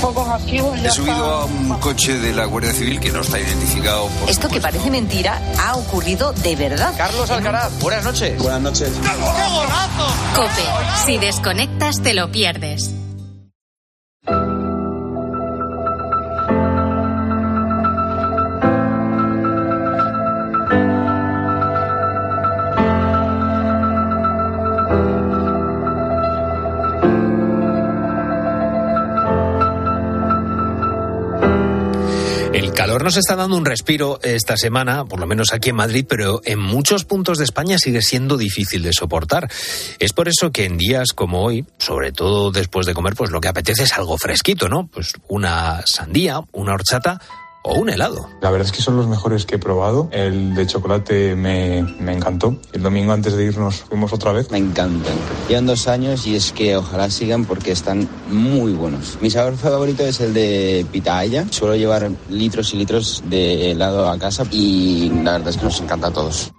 [0.01, 0.77] focos activos.
[0.83, 1.43] He subido está.
[1.43, 4.09] a un coche de la Guardia Civil que no está identificado.
[4.09, 6.95] Por Esto que parece mentira ha ocurrido de verdad.
[6.97, 8.43] Carlos Alcaraz, buenas noches.
[8.43, 8.91] Buenas noches.
[10.35, 11.07] Cope.
[11.07, 12.91] Si desconectas, te lo pierdes.
[33.05, 36.41] Calor nos está dando un respiro esta semana, por lo menos aquí en Madrid, pero
[36.47, 39.51] en muchos puntos de España sigue siendo difícil de soportar.
[39.99, 43.43] Es por eso que en días como hoy, sobre todo después de comer, pues lo
[43.43, 44.87] que apetece es algo fresquito, ¿no?
[44.87, 47.21] Pues una sandía, una horchata
[47.67, 48.29] o un helado.
[48.43, 50.09] La verdad es que son los mejores que he probado.
[50.13, 52.57] El de chocolate me, me encantó.
[52.73, 54.51] El domingo antes de irnos fuimos otra vez.
[54.51, 55.15] Me encantan.
[55.49, 59.19] Llevan dos años y es que ojalá sigan porque están muy buenos.
[59.23, 61.47] Mi sabor favorito es el de pitaya.
[61.51, 65.81] Suelo llevar litros y litros de helado a casa y la verdad es que nos
[65.81, 66.53] encanta a todos.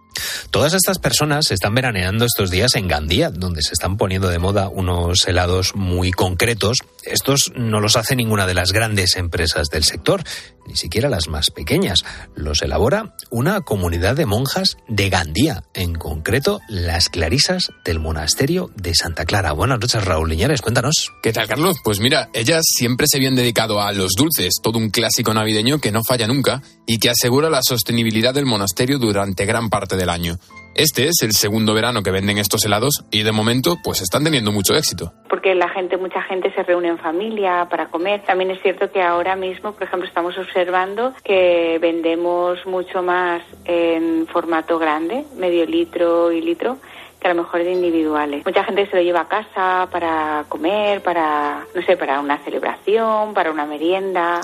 [0.49, 4.69] Todas estas personas están veraneando estos días en Gandía, donde se están poniendo de moda
[4.69, 6.77] unos helados muy concretos.
[7.05, 10.23] Estos no los hace ninguna de las grandes empresas del sector,
[10.67, 12.03] ni siquiera las más pequeñas.
[12.35, 18.95] Los elabora una comunidad de monjas de Gandía, en concreto las clarisas del monasterio de
[18.95, 19.51] Santa Clara.
[19.51, 21.11] Buenas noches, Raúl Liñares, cuéntanos.
[21.21, 21.77] ¿Qué tal, Carlos?
[21.83, 25.91] Pues mira, ellas siempre se habían dedicado a los dulces, todo un clásico navideño que
[25.91, 30.39] no falla nunca y que asegura la sostenibilidad del monasterio durante gran parte del año.
[30.75, 34.51] Este es el segundo verano que venden estos helados y de momento pues están teniendo
[34.51, 35.13] mucho éxito.
[35.29, 38.23] Porque la gente, mucha gente se reúne en familia para comer.
[38.23, 44.27] También es cierto que ahora mismo, por ejemplo, estamos observando que vendemos mucho más en
[44.27, 46.77] formato grande, medio litro y litro,
[47.21, 48.45] que a lo mejor de individuales.
[48.45, 53.33] Mucha gente se lo lleva a casa para comer, para, no sé, para una celebración,
[53.33, 54.41] para una merienda.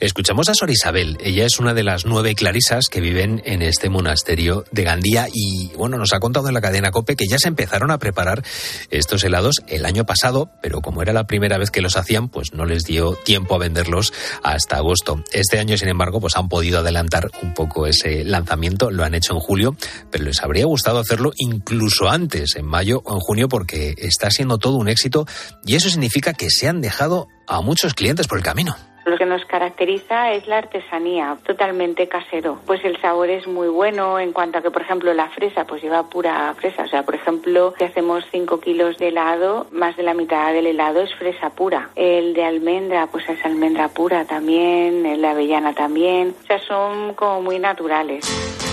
[0.00, 1.18] Escuchamos a Sor Isabel.
[1.20, 5.72] Ella es una de las nueve clarisas que viven en este monasterio de Gandía y,
[5.76, 8.42] bueno, nos ha contado en la cadena COPE que ya se empezaron a preparar
[8.88, 12.54] estos helados el año pasado, pero como era la primera vez que los hacían, pues
[12.54, 15.22] no les dio tiempo a venderlos hasta agosto.
[15.32, 18.90] Este año, sin embargo, pues han podido adelantar un poco ese lanzamiento.
[18.90, 19.76] Lo han hecho en julio,
[20.10, 24.56] pero les habría gustado hacerlo incluso antes, en mayo o en junio, porque está siendo
[24.56, 25.26] todo un éxito
[25.66, 28.74] y eso significa que se han dejado a muchos clientes por el camino.
[29.10, 32.60] Lo que nos caracteriza es la artesanía, totalmente casero.
[32.64, 35.82] Pues el sabor es muy bueno en cuanto a que, por ejemplo, la fresa, pues
[35.82, 36.84] lleva pura fresa.
[36.84, 40.68] O sea, por ejemplo, si hacemos 5 kilos de helado, más de la mitad del
[40.68, 41.90] helado es fresa pura.
[41.96, 46.32] El de almendra, pues es almendra pura también, el de avellana también.
[46.44, 48.69] O sea, son como muy naturales.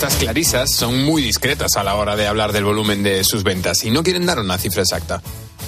[0.00, 3.84] Estas clarisas son muy discretas a la hora de hablar del volumen de sus ventas
[3.84, 5.20] y no quieren dar una cifra exacta.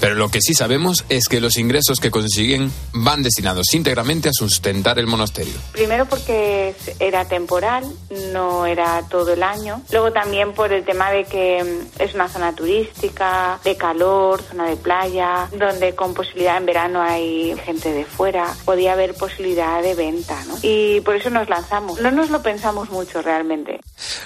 [0.02, 4.32] Pero lo que sí sabemos es que los ingresos que consiguen van destinados íntegramente a
[4.32, 5.52] sustentar el monasterio.
[5.70, 7.84] Primero porque era temporal,
[8.32, 9.80] no era todo el año.
[9.92, 14.68] Luego también por el tema de que mm, es una zona turística, de calor, zona
[14.68, 18.52] de playa, donde con posibilidad en verano hay gente de fuera.
[18.64, 20.58] Podía haber posibilidad de venta, ¿no?
[20.62, 22.00] Y por eso nos lanzamos.
[22.00, 23.78] No nos lo pensamos mucho realmente.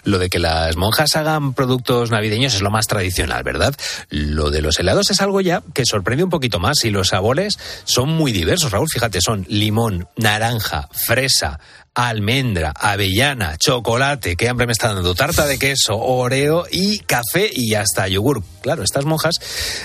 [0.04, 3.74] Lo de que las monjas hagan productos navideños es lo más tradicional, ¿verdad?
[4.08, 7.58] Lo de los helados es algo ya que sorprende un poquito más y los sabores
[7.84, 8.88] son muy diversos, Raúl.
[8.88, 11.58] Fíjate, son limón, naranja, fresa,
[11.96, 17.74] almendra, avellana, chocolate, qué hambre me está dando, tarta de queso, oreo y café y
[17.74, 18.42] hasta yogur.
[18.60, 19.36] Claro, estas monjas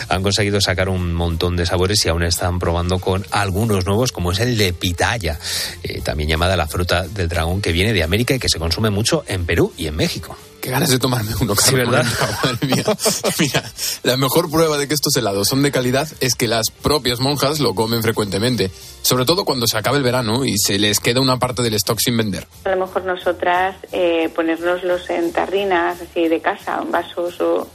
[0.09, 4.33] han conseguido sacar un montón de sabores y aún están probando con algunos nuevos, como
[4.33, 5.39] es el de pitaya,
[5.83, 8.89] eh, también llamada la fruta del dragón, que viene de América y que se consume
[8.89, 10.35] mucho en Perú y en México.
[10.61, 12.05] Qué ganas de tomarme uno, Sí, ¿verdad?
[12.43, 12.83] Madre mía.
[13.39, 13.63] Mira,
[14.03, 17.59] la mejor prueba de que estos helados son de calidad es que las propias monjas
[17.59, 18.69] lo comen frecuentemente.
[19.01, 21.99] Sobre todo cuando se acaba el verano y se les queda una parte del stock
[21.99, 22.47] sin vender.
[22.65, 27.67] A lo mejor nosotras eh, ponérnoslos en tarrinas, así de casa, en vasos o...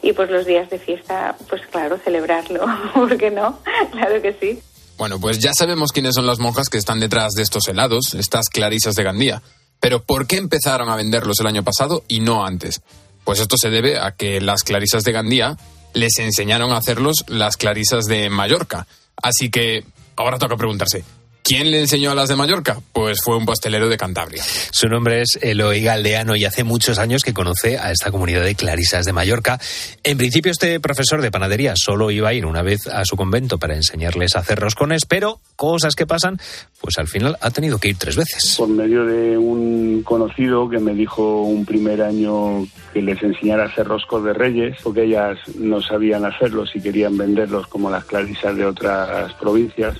[0.00, 2.64] Y pues los días de fiesta, pues claro, celebrarlo.
[2.94, 3.58] ¿Por qué no?
[3.90, 4.62] Claro que sí.
[4.96, 8.48] Bueno, pues ya sabemos quiénes son las monjas que están detrás de estos helados, estas
[8.48, 9.42] clarisas de Gandía.
[9.80, 12.80] Pero ¿por qué empezaron a venderlos el año pasado y no antes?
[13.24, 15.56] Pues esto se debe a que las clarisas de Gandía
[15.94, 18.86] les enseñaron a hacerlos las clarisas de Mallorca.
[19.16, 19.84] Así que
[20.16, 21.04] ahora toca preguntarse,
[21.48, 22.76] ¿quién le enseñó a las de Mallorca?
[22.92, 24.42] Pues fue un pastelero de Cantabria.
[24.70, 28.54] Su nombre es Eloy Galdeano y hace muchos años que conoce a esta comunidad de
[28.54, 29.58] clarisas de Mallorca.
[30.04, 33.56] En principio este profesor de panadería solo iba a ir una vez a su convento
[33.56, 36.38] para enseñarles a hacer roscones, pero cosas que pasan,
[36.82, 38.56] pues al final ha tenido que ir tres veces.
[38.58, 43.66] Por medio de un conocido que me dijo un primer año que les enseñara a
[43.68, 48.54] hacer roscos de reyes, porque ellas no sabían hacerlos y querían venderlos como las clarisas
[48.54, 49.96] de otras provincias.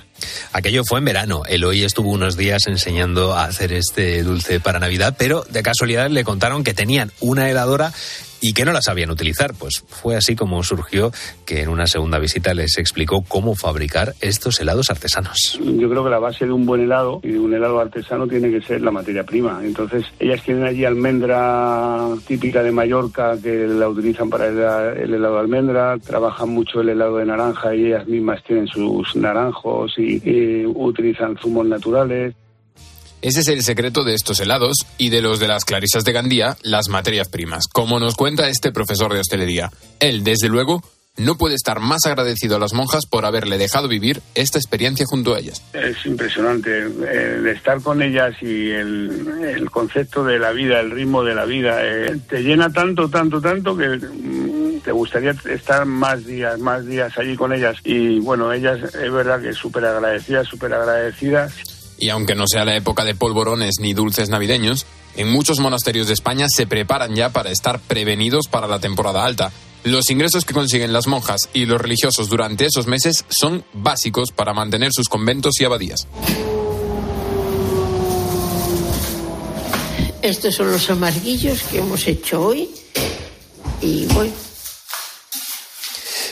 [0.51, 1.43] Aquello fue en verano.
[1.47, 6.23] Eloy estuvo unos días enseñando a hacer este dulce para Navidad, pero de casualidad le
[6.23, 7.93] contaron que tenían una heladora
[8.41, 9.53] y que no la sabían utilizar.
[9.57, 11.11] Pues fue así como surgió
[11.45, 15.59] que en una segunda visita les explicó cómo fabricar estos helados artesanos.
[15.63, 18.49] Yo creo que la base de un buen helado y de un helado artesano tiene
[18.51, 19.61] que ser la materia prima.
[19.63, 25.35] Entonces, ellas tienen allí almendra típica de Mallorca que la utilizan para el, el helado
[25.35, 30.21] de almendra, trabajan mucho el helado de naranja y ellas mismas tienen sus naranjos y,
[30.23, 32.35] y utilizan zumos naturales.
[33.21, 36.55] Ese es el secreto de estos helados y de los de las clarisas de Gandía,
[36.63, 39.69] las materias primas, como nos cuenta este profesor de hostelería.
[39.99, 40.81] Él, desde luego,
[41.17, 45.35] no puede estar más agradecido a las monjas por haberle dejado vivir esta experiencia junto
[45.35, 45.61] a ellas.
[45.73, 50.91] Es impresionante eh, de estar con ellas y el, el, concepto de la vida, el
[50.91, 55.85] ritmo de la vida, eh, te llena tanto, tanto, tanto que mm, te gustaría estar
[55.85, 57.75] más días, más días allí con ellas.
[57.83, 61.78] Y bueno, ellas es verdad que súper agradecidas, súper agradecidas.
[61.99, 64.85] Y aunque no sea la época de polvorones ni dulces navideños,
[65.15, 69.51] en muchos monasterios de España se preparan ya para estar prevenidos para la temporada alta.
[69.83, 74.53] Los ingresos que consiguen las monjas y los religiosos durante esos meses son básicos para
[74.53, 76.07] mantener sus conventos y abadías.
[80.21, 82.69] Estos son los amarguillos que hemos hecho hoy.
[83.81, 84.31] y voy.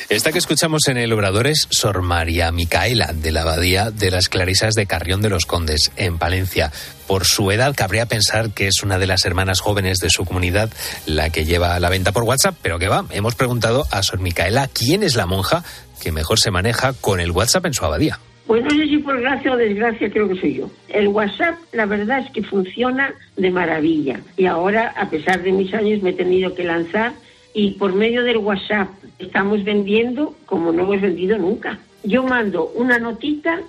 [0.10, 4.30] Esta que escuchamos en el Obrador es Sor María Micaela, de la Abadía de las
[4.30, 6.72] Clarisas de Carrión de los Condes, en Palencia.
[7.08, 10.72] Por su edad, cabría pensar que es una de las hermanas jóvenes de su comunidad
[11.08, 14.70] la que lleva la venta por WhatsApp, pero que va, hemos preguntado a Sor Micaela
[14.70, 15.66] quién es la monja
[16.02, 18.18] que mejor se maneja con el WhatsApp en su abadía.
[18.46, 20.72] Pues no sé si por gracia o desgracia creo que soy yo.
[20.88, 24.22] El WhatsApp, la verdad es que funciona de maravilla.
[24.38, 27.12] Y ahora, a pesar de mis años, me he tenido que lanzar
[27.58, 28.88] y por medio del WhatsApp
[29.18, 31.80] estamos vendiendo como no hemos vendido nunca.
[32.04, 33.62] Yo mando una notita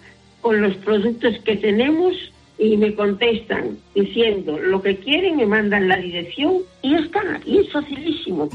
[0.42, 2.12] con los productos que tenemos
[2.58, 7.72] y me contestan diciendo lo que quieren, me mandan la dirección y está, y es
[7.72, 8.50] facilísimo.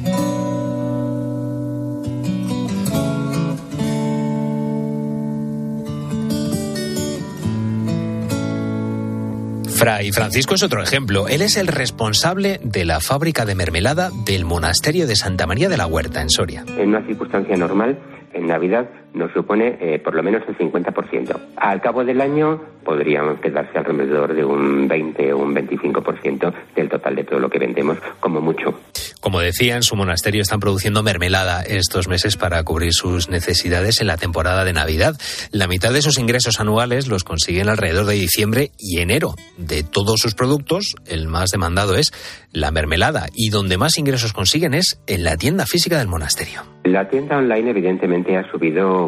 [9.84, 11.28] Fray Francisco es otro ejemplo.
[11.28, 15.76] Él es el responsable de la fábrica de mermelada del monasterio de Santa María de
[15.76, 16.64] la Huerta, en Soria.
[16.78, 18.00] En una circunstancia normal,
[18.32, 21.40] en Navidad nos supone eh, por lo menos el 50%.
[21.58, 27.16] Al cabo del año podríamos quedarse alrededor de un 20 o un 25% del total
[27.16, 28.80] de todo lo que vendemos, como mucho.
[29.22, 34.08] Como decía, en su monasterio están produciendo mermelada estos meses para cubrir sus necesidades en
[34.08, 35.16] la temporada de Navidad.
[35.52, 39.36] La mitad de sus ingresos anuales los consiguen alrededor de diciembre y enero.
[39.58, 42.12] De todos sus productos, el más demandado es
[42.52, 46.62] la mermelada y donde más ingresos consiguen es en la tienda física del monasterio.
[46.84, 49.03] La tienda online evidentemente ha subido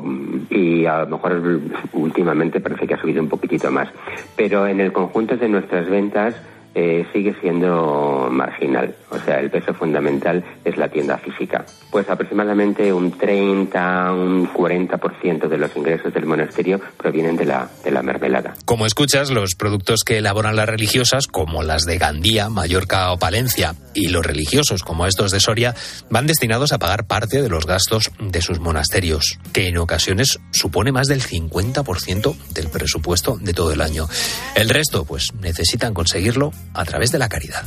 [0.49, 1.61] y a lo mejor
[1.93, 3.89] últimamente parece que ha subido un poquitito más,
[4.35, 6.35] pero en el conjunto de nuestras ventas
[6.75, 8.93] eh, sigue siendo marginal.
[9.09, 11.65] O sea, el peso fundamental es la tienda física.
[11.89, 17.91] Pues aproximadamente un 30, un 40% de los ingresos del monasterio provienen de la, de
[17.91, 18.53] la mermelada.
[18.65, 23.73] Como escuchas, los productos que elaboran las religiosas, como las de Gandía, Mallorca o Palencia,
[23.93, 25.73] y los religiosos, como estos de Soria,
[26.09, 30.91] van destinados a pagar parte de los gastos de sus monasterios, que en ocasiones supone
[30.91, 34.07] más del 50% del presupuesto de todo el año.
[34.55, 37.63] El resto, pues, necesitan conseguirlo a través de la caridad.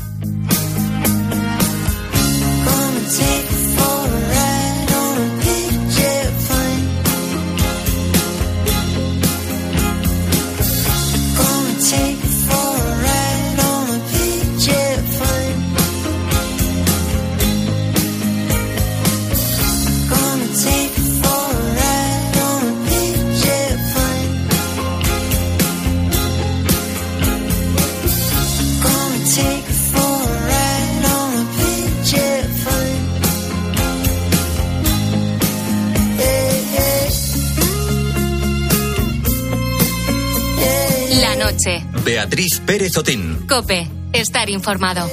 [41.58, 41.84] Noche.
[42.04, 43.46] Beatriz Pérez Otín.
[43.48, 43.88] Cope.
[44.12, 45.08] Estar informado.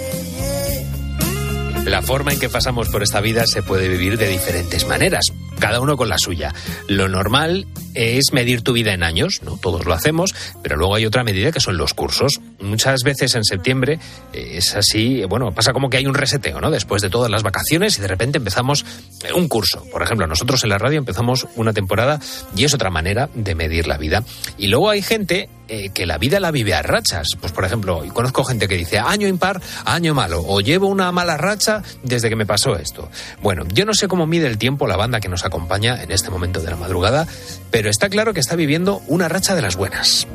[1.86, 5.26] La forma en que pasamos por esta vida se puede vivir de diferentes maneras,
[5.60, 6.54] cada uno con la suya.
[6.88, 9.58] Lo normal es medir tu vida en años, ¿no?
[9.58, 10.34] Todos lo hacemos,
[10.64, 12.39] pero luego hay otra medida que son los cursos.
[12.60, 13.99] Muchas veces en septiembre
[14.34, 16.72] eh, es así, bueno, pasa como que hay un reseteo, ¿no?
[16.72, 18.86] Después de todas las vacaciones y de repente empezamos
[19.24, 19.84] eh, un curso.
[19.91, 22.20] Por ejemplo, nosotros en la radio empezamos una temporada
[22.56, 24.24] y es otra manera de medir la vida.
[24.58, 27.30] Y luego hay gente eh, que la vida la vive a rachas.
[27.39, 31.38] Pues por ejemplo, conozco gente que dice año impar, año malo, o llevo una mala
[31.38, 33.10] racha desde que me pasó esto.
[33.41, 36.30] Bueno, yo no sé cómo mide el tiempo la banda que nos acompaña en este
[36.30, 37.28] momento de la madrugada,
[37.72, 40.28] pero está claro que está viviendo una racha de las buenas.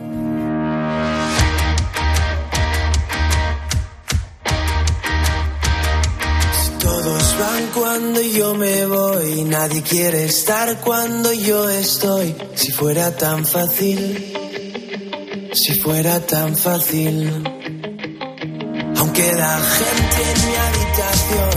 [7.41, 12.35] Van cuando yo me voy, nadie quiere estar cuando yo estoy.
[12.55, 13.99] Si fuera tan fácil,
[15.53, 17.15] si fuera tan fácil.
[18.99, 21.57] Aunque da gente en mi habitación,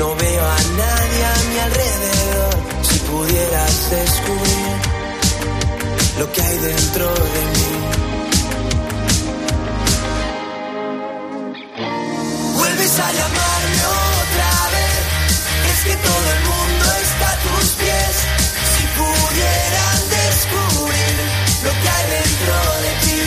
[0.00, 2.54] no veo a nadie a mi alrededor.
[2.88, 4.76] Si pudieras descubrir
[6.18, 7.70] lo que hay dentro de mí.
[12.58, 13.10] Vuelves a.
[13.10, 13.49] Es
[15.84, 18.14] que todo el mundo está a tus pies.
[18.72, 21.16] Si pudieran descubrir
[21.64, 23.22] lo que hay dentro de ti.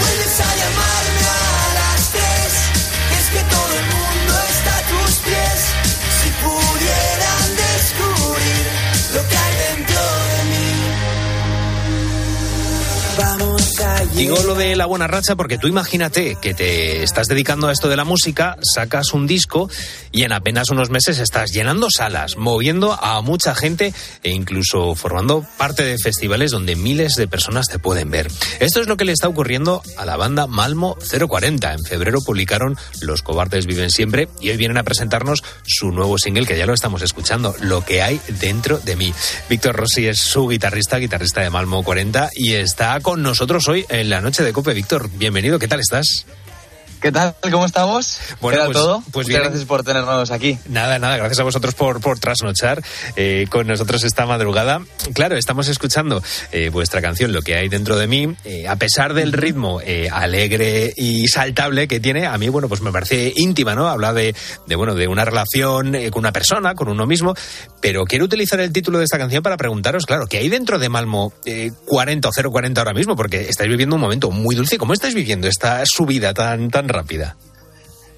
[0.00, 2.52] Vuelves a llamarme a las tres.
[3.18, 5.58] Es que todo el mundo está a tus pies.
[6.18, 8.64] Si pudieran descubrir
[9.14, 10.68] lo que hay dentro de mí.
[14.14, 17.88] Digo lo de la buena racha porque tú imagínate que te estás dedicando a esto
[17.88, 19.70] de la música, sacas un disco
[20.10, 23.94] y en apenas unos meses estás llenando salas, moviendo a mucha gente
[24.24, 28.28] e incluso formando parte de festivales donde miles de personas te pueden ver.
[28.58, 30.96] Esto es lo que le está ocurriendo a la banda Malmo
[31.28, 31.74] 040.
[31.74, 36.46] En febrero publicaron Los cobardes viven siempre y hoy vienen a presentarnos su nuevo single
[36.46, 39.14] que ya lo estamos escuchando, Lo que hay dentro de mí.
[39.48, 43.97] Víctor Rossi es su guitarrista, guitarrista de Malmo 40 y está con nosotros hoy en
[44.04, 44.74] la noche de Cope.
[44.74, 46.24] Víctor, bienvenido, ¿qué tal estás?
[47.00, 47.32] ¿Qué tal?
[47.52, 48.18] ¿Cómo estamos?
[48.40, 49.02] Bueno, ¿Qué pues- todo?
[49.12, 49.42] pues Muchas bien.
[49.42, 50.58] gracias por tenernos aquí.
[50.68, 52.82] Nada, nada, gracias a vosotros por, por trasnochar
[53.14, 54.82] eh, con nosotros esta madrugada.
[55.14, 56.20] Claro, estamos escuchando
[56.50, 58.34] eh, vuestra canción, Lo que hay dentro de mí.
[58.44, 62.80] Eh, a pesar del ritmo eh, alegre y saltable que tiene, a mí, bueno, pues
[62.80, 63.86] me parece íntima, ¿no?
[63.86, 64.34] Habla de,
[64.66, 67.34] de bueno, de una relación eh, con una persona, con uno mismo.
[67.80, 70.88] Pero quiero utilizar el título de esta canción para preguntaros, claro, ¿qué hay dentro de
[70.88, 73.14] Malmo eh, 40 o 040 ahora mismo?
[73.14, 74.78] Porque estáis viviendo un momento muy dulce.
[74.78, 77.36] ¿Cómo estáis viviendo esta subida tan, tan rápida?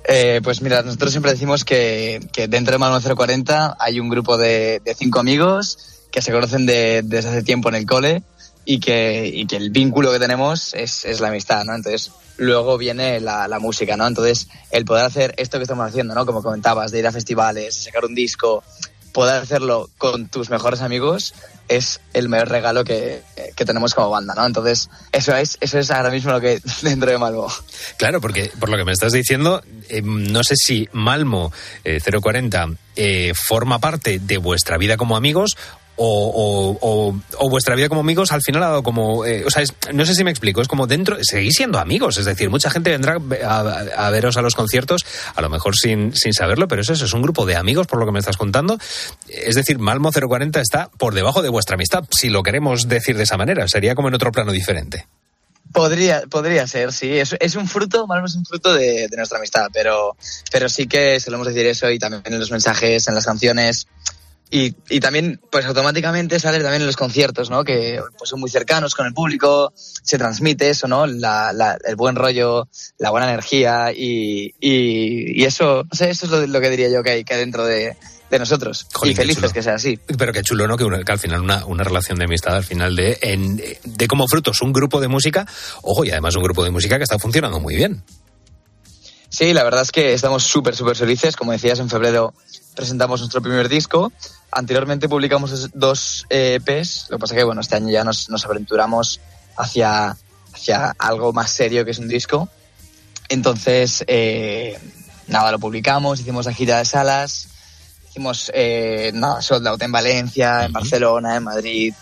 [0.04, 4.38] Eh, pues mira, nosotros siempre decimos que, que dentro de Malmo 040 hay un grupo
[4.38, 5.78] de, cinco amigos
[6.10, 8.22] que se conocen de- desde hace tiempo en el cole
[8.64, 11.74] y que, y que el vínculo que tenemos es, es la amistad, ¿no?
[11.74, 14.06] Entonces, luego viene la, la música, ¿no?
[14.06, 16.26] Entonces, el poder hacer esto que estamos haciendo, ¿no?
[16.26, 18.64] Como comentabas, de ir a festivales, sacar un disco,
[19.12, 21.34] poder hacerlo con tus mejores amigos
[21.70, 23.22] es el mayor regalo que,
[23.54, 24.44] que tenemos como banda, ¿no?
[24.44, 27.46] Entonces, eso es, eso es ahora mismo lo que dentro de Malmo.
[27.96, 31.52] Claro, porque por lo que me estás diciendo, eh, no sé si Malmo
[31.84, 35.56] eh, 040 eh, forma parte de vuestra vida como amigos.
[36.02, 37.14] O,
[37.50, 40.14] vuestra vida como amigos al final ha dado como eh, o sea es- no sé
[40.14, 44.10] si me explico es como dentro seguís siendo amigos es decir mucha gente vendrá a,
[44.10, 47.44] veros a los conciertos a lo mejor sin, sin saberlo pero eso, es un grupo
[47.44, 48.78] de amigos por lo que me estás contando
[49.28, 53.24] es decir Malmo 040 está por debajo de vuestra amistad si lo queremos decir de
[53.24, 55.06] esa manera sería como en otro plano diferente
[55.72, 57.16] Podría, podría ser, sí.
[57.16, 60.16] Es, un fruto, Malmo es un fruto de, de nuestra amistad, pero,
[60.50, 63.86] pero sí que solemos decir eso y también en los mensajes, en las canciones.
[64.52, 67.62] Y, y también, pues automáticamente sale también en los conciertos, ¿no?
[67.62, 71.06] Que pues, son muy cercanos con el público, se transmite eso, ¿no?
[71.06, 72.66] La, la- el buen rollo,
[72.98, 76.88] la buena energía y, y, y eso, no sé, eso es lo, lo que diría
[76.88, 77.96] yo que hay, que dentro de,
[78.28, 78.88] de nosotros.
[78.92, 80.00] Jolín, y felices que sea así.
[80.18, 80.76] Pero qué chulo, ¿no?
[80.76, 84.06] Que, una- que al final una, una relación de amistad, al final de, en- de
[84.08, 85.46] como frutos un grupo de música,
[85.82, 88.02] ojo, y además un grupo de música que está funcionando muy bien.
[89.28, 91.36] Sí, la verdad es que estamos súper, súper felices.
[91.36, 92.34] Como decías, en febrero
[92.74, 94.12] presentamos nuestro primer disco.
[94.52, 97.06] Anteriormente publicamos dos eh, EPs.
[97.10, 99.20] Lo que pasa que, bueno, este año ya nos, nos aventuramos
[99.56, 100.16] hacia,
[100.52, 102.48] hacia algo más serio que es un disco.
[103.28, 104.78] Entonces, eh,
[105.28, 107.46] nada, lo publicamos, hicimos la gira de salas,
[108.08, 111.94] hicimos, eh, nada, sold out en Valencia, en Barcelona, en Madrid.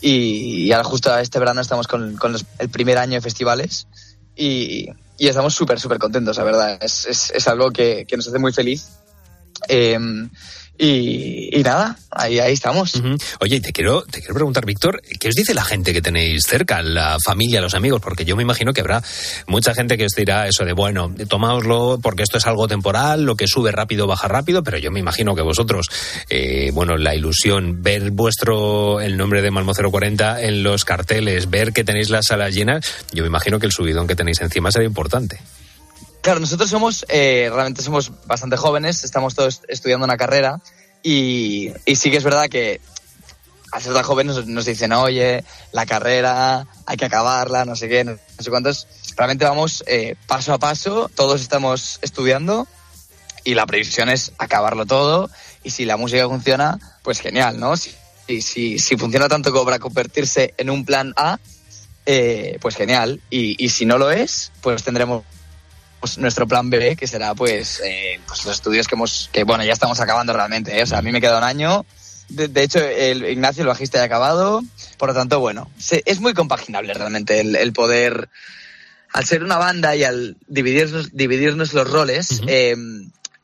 [0.00, 3.86] Y, y ahora justo este verano estamos con, con los- el primer año de festivales
[4.34, 4.86] y,
[5.18, 6.78] y estamos súper, súper contentos, la verdad.
[6.80, 8.88] Es, es, es algo que, que nos hace muy feliz.
[9.68, 9.98] Eh,
[10.80, 12.94] y, y nada, ahí, ahí estamos.
[12.94, 13.16] Ujú.
[13.40, 16.44] Oye, y te quiero, te quiero preguntar, Víctor, ¿qué os dice la gente que tenéis
[16.46, 18.00] cerca, la familia, los amigos?
[18.00, 19.02] Porque yo me imagino que habrá
[19.46, 23.36] mucha gente que os dirá eso de, bueno, tomáoslo porque esto es algo temporal, lo
[23.36, 25.88] que sube rápido baja rápido, pero yo me imagino que vosotros,
[26.30, 31.74] eh, bueno, la ilusión, ver vuestro, el nombre de Malmo 040 en los carteles, ver
[31.74, 34.84] que tenéis las salas llenas, yo me imagino que el subidón que tenéis encima será
[34.86, 35.40] importante.
[36.22, 40.60] Claro, nosotros somos, eh, realmente somos bastante jóvenes, estamos todos estudiando una carrera
[41.02, 42.80] y, sí que es verdad que
[43.72, 48.04] al ser tan jóvenes nos, dicen, oye, la carrera, hay que acabarla, no sé qué,
[48.04, 48.86] no, no sé cuántos.
[49.16, 52.66] Realmente vamos eh, paso a paso, todos estamos estudiando
[53.42, 55.30] y la previsión es acabarlo todo
[55.62, 57.78] y si la música funciona, pues genial, ¿no?
[57.78, 57.94] Si,
[58.42, 61.38] si, si, funciona tanto como para convertirse en un plan A,
[62.04, 63.22] eh, pues genial.
[63.30, 65.24] Y si no lo es, pues tendremos
[66.00, 69.62] pues, nuestro plan B, que será pues, eh, pues los estudios que hemos, que bueno,
[69.64, 70.78] ya estamos acabando realmente.
[70.78, 70.82] ¿eh?
[70.82, 71.84] O sea, a mí me queda un año.
[72.28, 74.62] De, de hecho, el Ignacio, el bajista, ya ha acabado.
[74.98, 78.28] Por lo tanto, bueno, se- es muy compaginable realmente el, el poder,
[79.12, 82.76] al ser una banda y al dividirnos, dividirnos los roles, eh,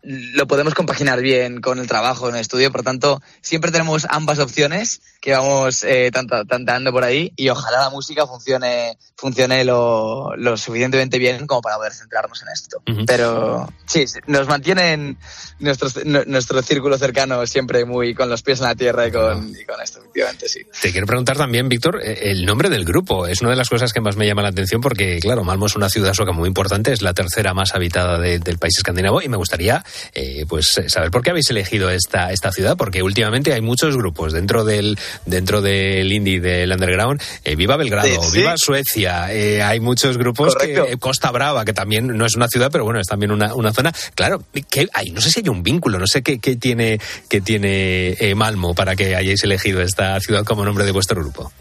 [0.02, 2.70] lo podemos compaginar bien con el trabajo en el estudio.
[2.70, 7.80] Por lo tanto, siempre tenemos ambas opciones que vamos eh, tanteando por ahí y ojalá
[7.80, 12.80] la música funcione, funcione lo, lo suficientemente bien como para poder centrarnos en esto.
[13.08, 15.18] Pero sí, nos mantienen
[15.58, 15.88] nuestro,
[16.26, 19.80] nuestro círculo cercano siempre muy con los pies en la tierra y con, y con
[19.82, 20.60] esto, efectivamente, sí.
[20.80, 23.26] Te quiero preguntar también, Víctor, eh, el nombre del grupo.
[23.26, 25.74] Es una de las cosas que más me llama la atención porque, claro, Malmo es
[25.74, 29.28] una ciudad sueca muy importante, es la tercera más habitada de- del país escandinavo y
[29.28, 33.52] me gustaría eh, pues eh, saber por qué habéis elegido esta, esta ciudad, porque últimamente
[33.52, 39.32] hay muchos grupos dentro del dentro del indie del underground, eh, viva Belgrado, viva Suecia,
[39.32, 43.00] eh, hay muchos grupos que Costa Brava, que también no es una ciudad, pero bueno,
[43.00, 43.92] es también una, una zona.
[44.14, 47.40] Claro, que hay, no sé si hay un vínculo, no sé qué, qué tiene, qué
[47.40, 51.52] tiene Malmo para que hayáis elegido esta ciudad como nombre de vuestro grupo.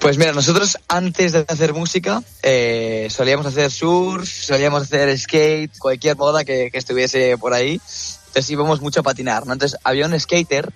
[0.00, 6.16] Pues mira, nosotros antes de hacer música eh, solíamos hacer surf, solíamos hacer skate, cualquier
[6.16, 7.80] moda que, estuviese por ahí.
[8.26, 9.52] Entonces íbamos mucho a patinar, ¿no?
[9.52, 10.72] Entonces había un skater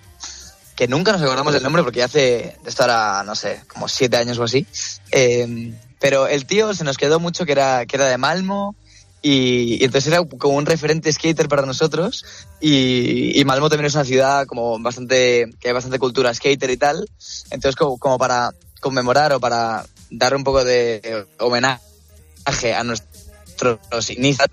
[0.77, 4.37] que nunca nos acordamos del nombre porque hace, esto era, no sé, como siete años
[4.37, 4.65] o así.
[5.11, 8.75] Eh, pero el tío se nos quedó mucho que era, que era de Malmo
[9.23, 12.23] y, entonces era como un referente skater para nosotros
[12.61, 17.09] y, Malmo también es una ciudad como bastante, que hay bastante cultura skater y tal.
[17.49, 21.81] Entonces como, como para conmemorar o para dar un poco de homenaje
[22.75, 23.06] a nuestro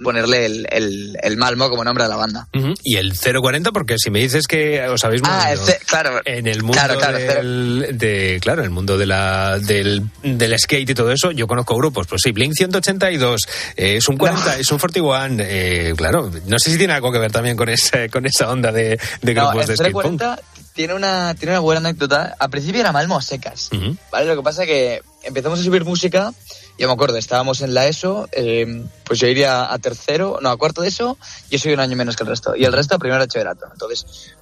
[0.03, 2.49] ponerle el, el, Malmo como nombre a la banda.
[2.83, 5.53] Y el 040, porque si me dices que os habéis ah,
[5.87, 6.81] claro, en el mundo
[7.13, 11.77] del, de, claro, el mundo de la, del, del, skate y todo eso, yo conozco
[11.77, 16.59] grupos, pues sí, Blink 182, eh, es un 40, es un 41, eh, claro, no
[16.59, 19.67] sé si tiene algo que ver también con esa, con esa onda de, de grupos
[19.67, 20.41] de skate 40
[20.75, 22.35] tiene una, tiene una buena anécdota.
[22.39, 23.71] Al principio era Malmo secas,
[24.11, 24.27] ¿vale?
[24.27, 26.33] Lo que pasa es que empezamos a subir música
[26.79, 30.57] yo me acuerdo, estábamos en la ESO, eh, pues yo iría a tercero, no, a
[30.57, 31.17] cuarto de ESO,
[31.51, 32.57] yo soy un año menos que el resto.
[32.57, 33.67] Y el resto a primero de bachillerato.
[33.73, 34.35] Entonces,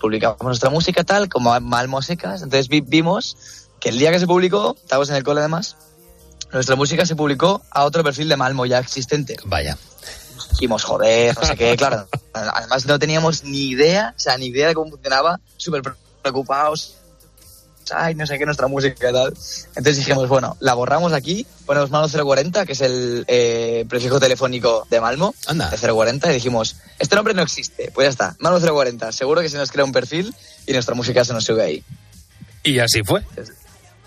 [0.00, 2.42] publicamos nuestra música tal, como Malmo Secas.
[2.42, 3.36] Entonces vimos
[3.80, 5.76] que el día que se publicó, estábamos en el cole además,
[6.52, 9.36] nuestra música se publicó a otro perfil de Malmo ya existente.
[9.44, 9.76] Vaya.
[10.52, 12.06] Dijimos, joder, no sé qué, claro.
[12.32, 15.82] Además no teníamos ni idea, o sea, ni idea de cómo funcionaba, súper
[16.22, 16.96] preocupados,
[17.94, 19.28] ay, no sé qué, nuestra música y tal.
[19.28, 24.86] Entonces dijimos, bueno, la borramos aquí, ponemos Mano 040, que es el eh, prefijo telefónico
[24.90, 25.70] de Malmo, Anda.
[25.70, 29.48] de 040, y dijimos, este nombre no existe, pues ya está, Mano 040, seguro que
[29.48, 30.34] se nos crea un perfil
[30.66, 31.84] y nuestra música se nos sube ahí.
[32.62, 33.22] Y así fue.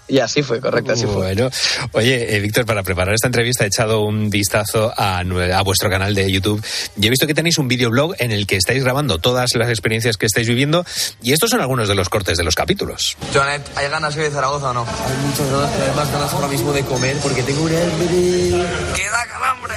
[0.07, 1.15] Y así fue, correcto, así fue.
[1.15, 1.49] Bueno,
[1.93, 6.13] oye, eh, Víctor, para preparar esta entrevista he echado un vistazo a, a, vuestro canal
[6.13, 6.63] de YouTube
[6.99, 10.17] y he visto que tenéis un videoblog en el que estáis grabando todas las experiencias
[10.17, 10.85] que estáis viviendo
[11.23, 13.17] y estos son algunos de los cortes de los capítulos.
[13.33, 14.81] Joanet, ¿hay ganas hoy de Zaragoza o no?
[14.81, 18.67] Hay muchas ganas, pero hay más ganas ahora mismo de comer porque tengo un hambre.
[18.95, 19.75] ¡Queda calambre!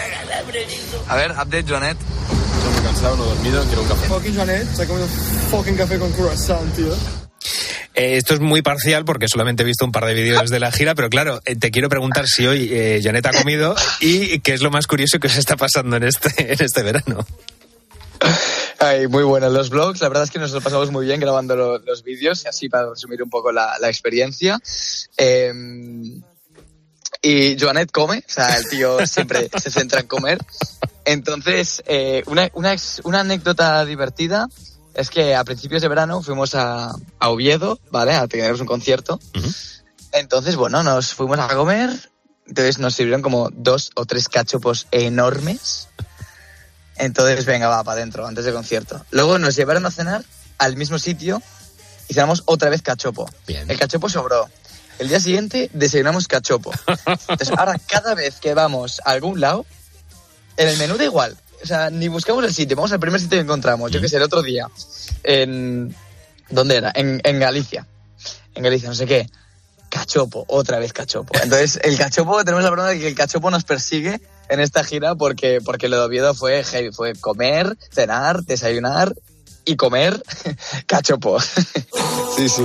[1.09, 1.97] A ver, update, Joanet.
[1.97, 4.07] Estoy muy cansado, no he dormido, quiero un café.
[4.09, 5.13] Fucking Joanet, se ha comido un
[5.51, 6.95] fucking café con croissant, tío.
[7.99, 10.71] Eh, esto es muy parcial porque solamente he visto un par de vídeos de la
[10.71, 14.55] gira, pero claro, eh, te quiero preguntar si hoy eh, Janet ha comido y qué
[14.55, 17.27] es lo más curioso que se está pasando en este, en este verano.
[18.79, 20.01] Ay, muy buenos los vlogs.
[20.01, 23.21] La verdad es que nos lo pasamos muy bien grabando los vídeos, así para resumir
[23.21, 24.61] un poco la, experiencia.
[25.17, 26.23] Em,
[27.21, 30.39] y Joanet come, o sea, el tío siempre se centra en comer.
[31.05, 31.83] Entonces,
[32.27, 34.49] una, una, una anécdota divertida
[34.99, 38.15] es que a principios de verano fuimos a, Oviedo, ¿vale?
[38.15, 39.21] A tener un concierto.
[40.11, 41.91] Entonces, bueno, nos fuimos a comer.
[42.49, 45.87] Entonces nos sirvieron como dos o tres cachopos enormes.
[46.97, 49.01] Entonces, venga, va, para adentro, antes del concierto.
[49.13, 50.25] Luego nos llevaron a cenar
[50.59, 51.41] al mismo sitio
[52.09, 53.31] y cenamos otra vez cachopo.
[53.47, 54.49] El cachopo sobró.
[54.99, 56.73] El día siguiente desayunamos cachopo.
[57.07, 59.65] Entonces, ahora cada vez que vamos a algún lado,
[60.57, 63.39] en el menú da igual o sea, ni buscamos el sitio, vamos al primer sitio
[63.39, 63.91] que encontramos.
[63.91, 64.69] Yo que sé, el otro día,
[65.23, 65.95] en...
[66.51, 66.93] ¿Dónde era?
[66.95, 67.87] En, en Galicia.
[68.55, 69.29] En Galicia, no sé qué.
[69.91, 71.33] Cachopo, otra vez cachopo.
[71.43, 75.15] Entonces, el cachopo, tenemos la broma de que el cachopo nos persigue en esta gira
[75.15, 79.15] porque, porque lo de Oviedo fue fue comer, cenar, desayunar
[79.65, 80.23] y comer
[80.87, 81.41] cachopo.
[82.37, 82.65] sí, sí.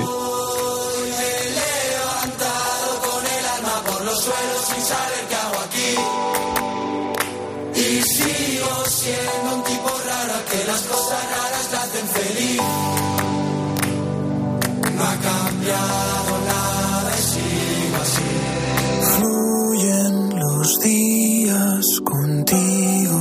[20.82, 23.20] Días contigo.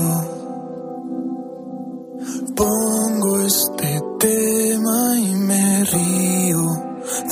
[2.54, 6.62] Pongo este tema y me río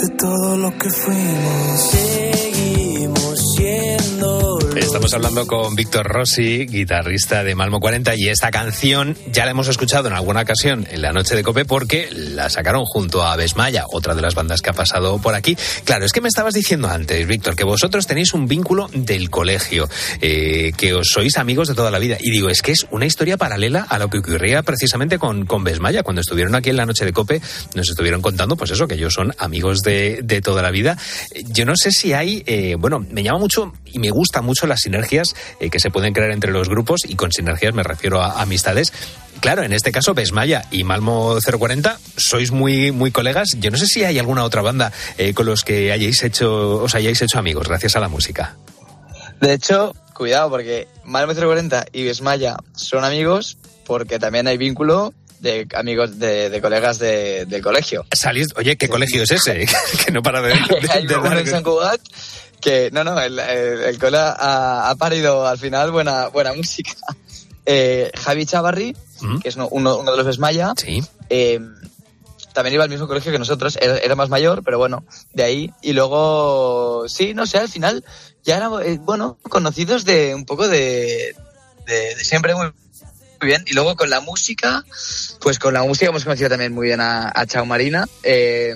[0.00, 1.80] de todo lo que fuimos.
[1.90, 9.44] Seguimos siendo Estamos hablando con Víctor Rossi, guitarrista de Malmo 40, y esta canción ya
[9.44, 13.22] la hemos escuchado en alguna ocasión en la noche de Cope porque la sacaron junto
[13.22, 15.56] a Besmaya, otra de las bandas que ha pasado por aquí.
[15.84, 19.88] Claro, es que me estabas diciendo antes, Víctor, que vosotros tenéis un vínculo del colegio,
[20.20, 22.16] eh, que os sois amigos de toda la vida.
[22.18, 25.62] Y digo, es que es una historia paralela a lo que ocurría precisamente con, con
[25.62, 26.02] Besmaya.
[26.02, 27.40] Cuando estuvieron aquí en la noche de Cope,
[27.74, 30.96] nos estuvieron contando, pues eso, que ellos son amigos de, de toda la vida.
[31.46, 34.80] Yo no sé si hay, eh, bueno, me llama mucho y me gusta mucho las
[34.80, 38.40] sinergias eh, que se pueden crear entre los grupos y con sinergias me refiero a
[38.40, 38.92] amistades
[39.40, 43.48] claro, en este caso Besmaya y Malmo 040 sois muy muy colegas.
[43.58, 46.94] Yo no sé si hay alguna otra banda eh, con los que hayáis hecho os
[46.94, 48.56] hayáis hecho amigos gracias a la música.
[49.40, 53.56] De hecho, cuidado porque Malmo 040 y Besmaya son amigos
[53.86, 58.04] porque también hay vínculo de amigos de, de colegas de, del colegio.
[58.12, 59.66] Salís, oye, ¿qué colegio es ese?
[60.04, 60.48] que no para de,
[61.00, 62.00] de, de uno dar- en San Cugat
[62.60, 66.92] que no, no, el, el, el cole ha, ha parido al final buena, buena música.
[67.66, 68.96] Eh, Javi Chavarri,
[69.42, 70.72] que es uno, uno, de los Besmaya,
[71.28, 71.60] eh,
[72.52, 75.04] también iba al mismo colegio que nosotros, era, era más mayor, pero bueno,
[75.34, 75.72] de ahí.
[75.82, 78.04] Y luego, sí, no sé, al final
[78.42, 81.36] ya éramos, eh, bueno, conocidos de un poco de,
[81.86, 82.72] de, de siempre, muy,
[83.40, 83.62] muy bien.
[83.66, 84.84] Y luego con la música,
[85.40, 88.74] pues con la música hemos conocido también muy bien a, a Chao Marina, eh,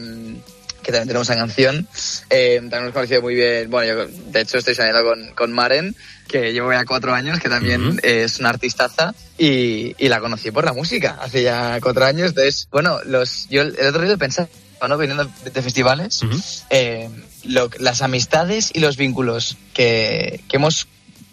[0.84, 1.88] que también tenemos esa canción.
[2.30, 5.96] Eh, también hemos conocido muy bien, bueno, yo de hecho estoy saliendo con, con Maren,
[6.28, 10.64] que llevo ya cuatro años, que también es una artistaza, y, y la conocí por
[10.64, 12.28] la música hace ya cuatro años.
[12.28, 14.48] Entonces, bueno, los, yo el otro día pensaba,
[14.88, 14.96] ¿no?
[14.98, 16.20] Viniendo de, de festivales,
[16.70, 17.08] eh,
[17.44, 20.86] lo- las amistades y los vínculos que, que hemos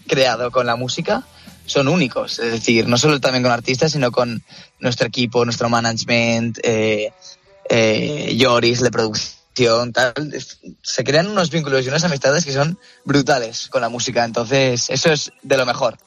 [0.07, 1.23] creado con la música
[1.65, 2.39] son únicos.
[2.39, 4.41] Es decir, no solo también con artistas, sino con
[4.79, 7.11] nuestro equipo, nuestro management, eh,
[7.69, 9.35] eh, Yoris de producción,
[9.93, 10.13] tal.
[10.81, 14.23] Se crean unos vínculos y unas amistades que son brutales con la música.
[14.23, 15.97] Entonces, eso es de lo mejor.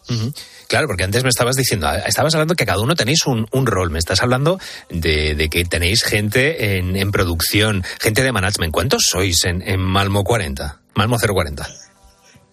[0.68, 3.90] Claro, porque antes me estabas diciendo, estabas hablando que cada uno tenéis un, un rol,
[3.90, 4.58] me estás hablando
[4.90, 8.72] de, de que tenéis gente en, en producción, gente de management.
[8.72, 10.80] ¿Cuántos sois en, en Malmo 40?
[10.94, 11.68] Malmo 040.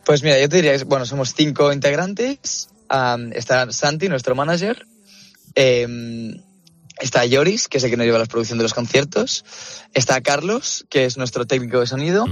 [0.06, 2.70] Pues mira, yo te diría, que, bueno, somos cinco integrantes.
[3.34, 4.86] Está Santi, nuestro manager.
[5.56, 6.42] Em,
[7.02, 9.44] está Yoris, que es el que nos lleva la producción de los conciertos.
[9.94, 12.26] Está Carlos, que es nuestro técnico de sonido.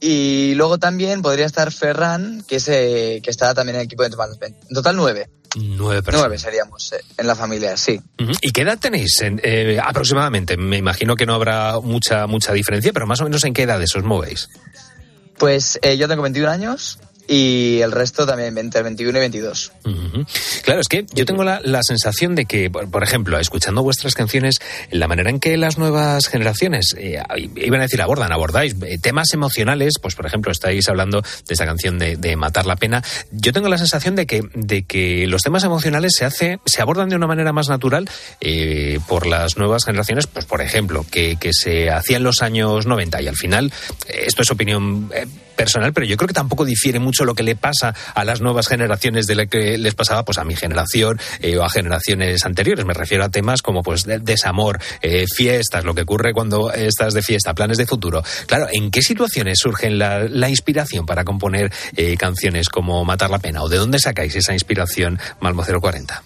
[0.00, 4.04] Y luego también podría estar Ferran, que, es, eh, que está también en el equipo
[4.04, 4.56] de management.
[4.68, 5.28] En total nueve.
[5.56, 6.28] Nueve personas.
[6.28, 8.00] Nueve seríamos eh, en la familia, sí.
[8.42, 10.56] ¿Y qué edad tenéis en- eh, aproximadamente?
[10.56, 13.96] Me imagino que no habrá mucha, mucha diferencia, pero más o menos en qué edades
[13.96, 14.48] os movéis.
[15.36, 16.98] Pues eh, yo tengo 21 años
[17.28, 19.72] y el resto también entre 21 y 22.
[19.84, 20.26] Ujú.
[20.64, 24.56] Claro, es que yo tengo la, la sensación de que, por, ejemplo, escuchando vuestras canciones,
[24.90, 27.22] la manera en que las nuevas generaciones, eh,
[27.56, 31.66] iban a decir abordan, abordáis eh, temas emocionales, pues por ejemplo, estáis hablando de esa
[31.66, 35.42] canción de, de Matar la Pena, yo tengo la sensación de que, de que los
[35.42, 38.08] temas emocionales se, hace, se abordan de una manera más natural
[38.40, 42.86] eh, por las nuevas generaciones, pues por ejemplo, que, que se hacía en los años
[42.86, 43.70] 90 y al final,
[44.06, 45.10] eh, esto es opinión
[45.58, 48.68] personal, pero yo creo que tampoco difiere mucho lo que le pasa a las nuevas
[48.68, 52.84] generaciones de lo que les pasaba pues a mi generación eh, o a generaciones anteriores.
[52.84, 57.14] Me refiero a temas como pues de- desamor, eh, fiestas, lo que ocurre cuando estás
[57.14, 58.22] de fiesta, planes de futuro.
[58.46, 63.38] Claro, ¿en qué situaciones surge la, la inspiración para componer eh, canciones como Matar la
[63.38, 63.62] Pena?
[63.62, 66.22] ¿O de dónde sacáis esa inspiración, Malmo 040?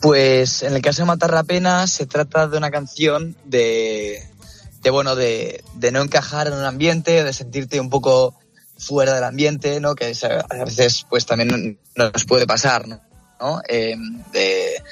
[0.00, 4.22] Pues en el caso de Matar la Pena se trata de una canción de,
[4.82, 8.34] de bueno, de, de no encajar en un ambiente, de sentirte un poco
[8.78, 9.94] fuera del ambiente, ¿no?
[9.94, 13.00] Que a veces pues también nos puede pasar, ¿no?
[13.40, 13.60] ¿No?
[13.68, 13.96] Eh,
[14.32, 14.82] de,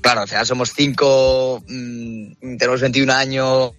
[0.00, 3.72] claro, al final somos cinco, mm, tenemos 21 años,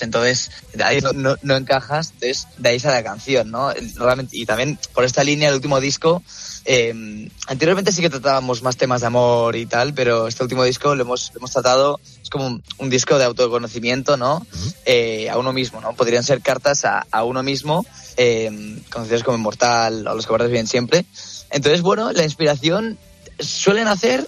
[0.00, 3.72] entonces de ahí no, no, no encajas, entonces de ahí sale la canción, ¿no?
[3.96, 6.22] Realmente, y también por esta línea, el último disco,
[6.64, 10.94] eh, anteriormente sí que tratábamos más temas de amor y tal, pero este último disco
[10.94, 14.46] lo hemos, lo hemos tratado, es como un, un disco de autoconocimiento, ¿no?
[14.84, 15.94] Eh, a uno mismo, ¿no?
[15.94, 17.84] Podrían ser cartas a, a uno mismo,
[18.16, 18.50] eh,
[18.90, 21.04] conocidos como Inmortal o Los que guardas bien siempre.
[21.50, 22.98] Entonces, bueno, la inspiración
[23.38, 24.26] suele nacer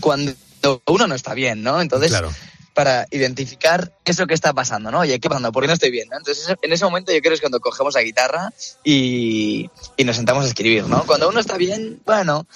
[0.00, 0.34] cuando
[0.86, 1.80] uno no está bien, ¿no?
[1.80, 2.12] Entonces,
[2.74, 5.00] para identificar eso que está pasando, ¿no?
[5.00, 5.50] Oye, ¿qué pasando?
[5.50, 6.08] ¿Por qué no estoy bien?
[6.10, 6.16] ¿no?
[6.16, 8.52] Entonces, en ese momento yo creo que es cuando cogemos la guitarra
[8.84, 11.04] y, y nos sentamos a escribir, ¿no?
[11.04, 12.46] Cuando uno está bien, bueno,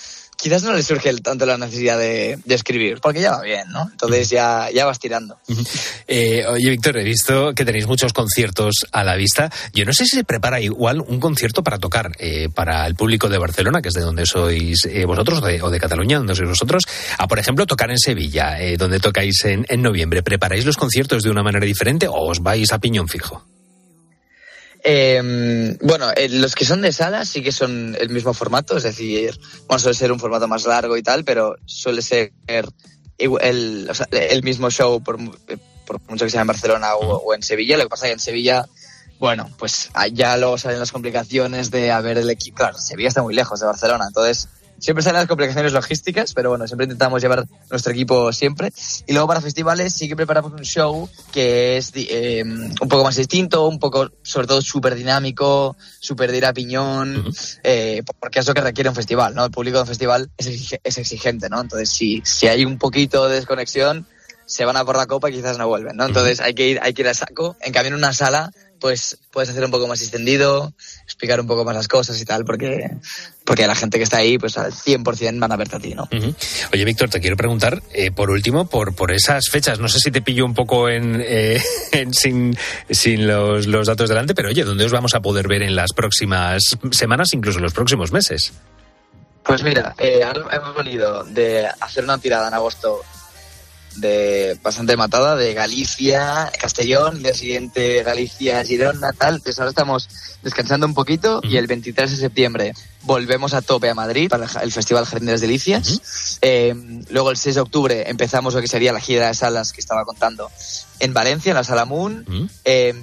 [0.42, 3.88] quizás no le surge tanto la necesidad de, escribir, porque ya va bien, ¿no?
[3.90, 5.38] Entonces ya, ya vas tirando.
[6.08, 9.50] Eh, oye, Víctor, he visto que tenéis muchos conciertos a la vista.
[9.72, 13.30] Yo no sé si se prepara igual un concierto para tocar eh, para el público
[13.30, 16.82] de Barcelona, que es de donde sois eh, vosotros, o de, Cataluña, donde sois vosotros,
[17.16, 20.22] a, por ejemplo, tocar en Sevilla, eh, donde tocáis en noviembre.
[20.22, 23.51] ¿Preparáis los conciertos de una manera diferente o os vais a piñón fijo?
[24.84, 28.82] Eh, bueno, eh, los que son de sala sí que son el mismo formato, es
[28.82, 32.32] decir, bueno, suele ser un formato más largo y tal, pero suele ser
[33.16, 35.56] el, o sea, el mismo show por, eh,
[35.86, 37.76] por mucho que sea en Barcelona o, o en Sevilla.
[37.76, 38.66] Lo que pasa es que en Sevilla,
[39.20, 42.56] bueno, pues ya luego salen las complicaciones de haber el equipo.
[42.56, 44.48] Claro, Sevilla está muy lejos de Barcelona, entonces
[44.82, 48.72] siempre salen las complicaciones logísticas, pero bueno, siempre intentamos llevar nuestro equipo siempre.
[49.06, 53.14] Y luego para festivales sí que preparamos un show que es eh, un poco más
[53.16, 58.46] distinto, un poco, sobre todo, súper dinámico, súper de ir a piñón, eh, porque es
[58.48, 59.44] lo que requiere un festival, ¿no?
[59.44, 61.60] El público de un festival es, exige- es exigente, ¿no?
[61.60, 64.06] Entonces, si, si hay un poquito de desconexión,
[64.44, 66.04] se van a por la copa y quizás no vuelven, ¿no?
[66.06, 67.56] Entonces hay que ir, hay que ir a saco.
[67.60, 68.50] En cambio, en una sala,
[68.82, 70.72] pues puedes hacer un poco más extendido,
[71.04, 72.90] explicar un poco más las cosas y tal, porque,
[73.44, 76.08] porque la gente que está ahí, pues al 100% van a verte a ti, ¿no?
[76.72, 79.78] Oye, Víctor, te quiero preguntar, eh, por último, por, por esas fechas.
[79.78, 81.62] No sé si te pillo un poco en, eh,
[81.92, 82.58] en- sin,
[82.90, 85.92] sin los, los datos delante, pero oye, ¿dónde os vamos a poder ver en las
[85.94, 88.52] próximas semanas, incluso en los próximos meses?
[89.44, 93.00] Pues mira, eh, ahora hemos venido de hacer una tirada en agosto
[93.96, 99.40] de bastante matada, de Galicia, Castellón, el día siguiente Galicia, Girona, tal.
[99.40, 100.08] Pues ahora estamos
[100.42, 104.72] descansando un poquito y el 23 de septiembre volvemos a tope a Madrid para el
[104.72, 106.38] Festival Jardín de las Delicias.
[106.40, 106.74] Eh,
[107.10, 110.04] luego el 6 de octubre empezamos lo que sería la gira de salas que estaba
[110.04, 110.50] contando
[110.98, 112.50] en Valencia, en la Sala Moon.
[112.64, 112.94] Eh,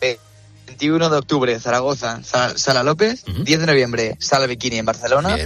[0.00, 0.18] eh,
[0.66, 3.24] 21 de octubre, Zaragoza, Sala, López.
[3.26, 5.36] 10 de noviembre, Sala Bikini en Barcelona.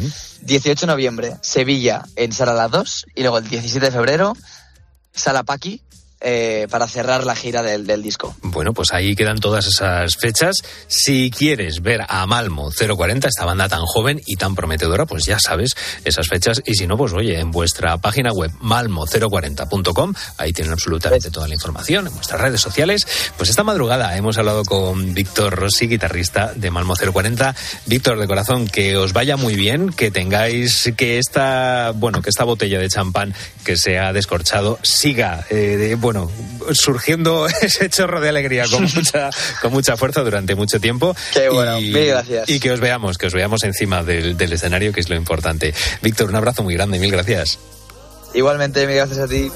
[0.43, 3.07] 18 de noviembre, Sevilla en Sala La 2.
[3.15, 4.37] Y luego el 17 de febrero,
[5.17, 5.83] Sala Paqui,
[6.21, 8.35] eh, para cerrar la gira del, del disco.
[8.43, 10.57] Bueno, pues ahí quedan todas esas fechas.
[10.87, 15.39] Si quieres ver a Malmo 040, esta banda tan joven y tan prometedora, pues ya
[15.39, 16.63] sabes esas fechas.
[16.65, 21.55] Y si no, pues oye, en vuestra página web malmo040.com, ahí tienen absolutamente toda la
[21.55, 23.07] información, en vuestras redes sociales.
[23.37, 27.55] Pues esta madrugada hemos hablado con Víctor Rossi, guitarrista de Malmo 040.
[27.87, 32.45] Víctor, de corazón, que os vaya muy bien, que tengáis que esta, bueno, que esta
[32.45, 36.16] botella de champán que se ha descorchado siga, eh, bueno,
[36.73, 41.15] surgiendo ese chorro de alegría con mucha, con mucha fuerza durante mucho tiempo.
[41.33, 42.49] Qué bueno, y, mil gracias.
[42.49, 45.75] Y que os veamos, que os veamos encima del, del escenario, que es lo importante.
[46.03, 47.59] Víctor, un abrazo muy grande, mil gracias.
[48.35, 49.51] Igualmente, mil gracias a ti.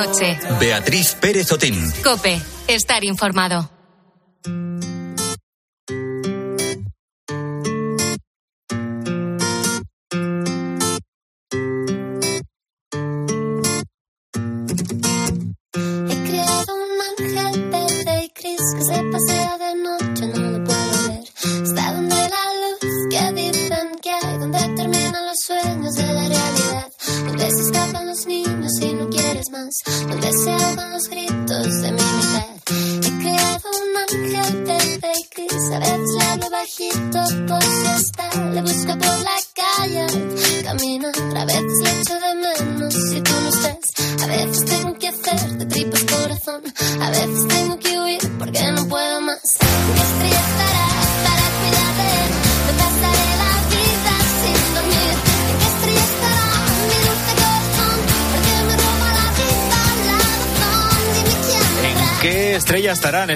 [0.00, 0.38] Noche.
[0.58, 1.92] Beatriz Pérez Otín.
[2.02, 2.40] Cope.
[2.66, 3.77] Estar informado.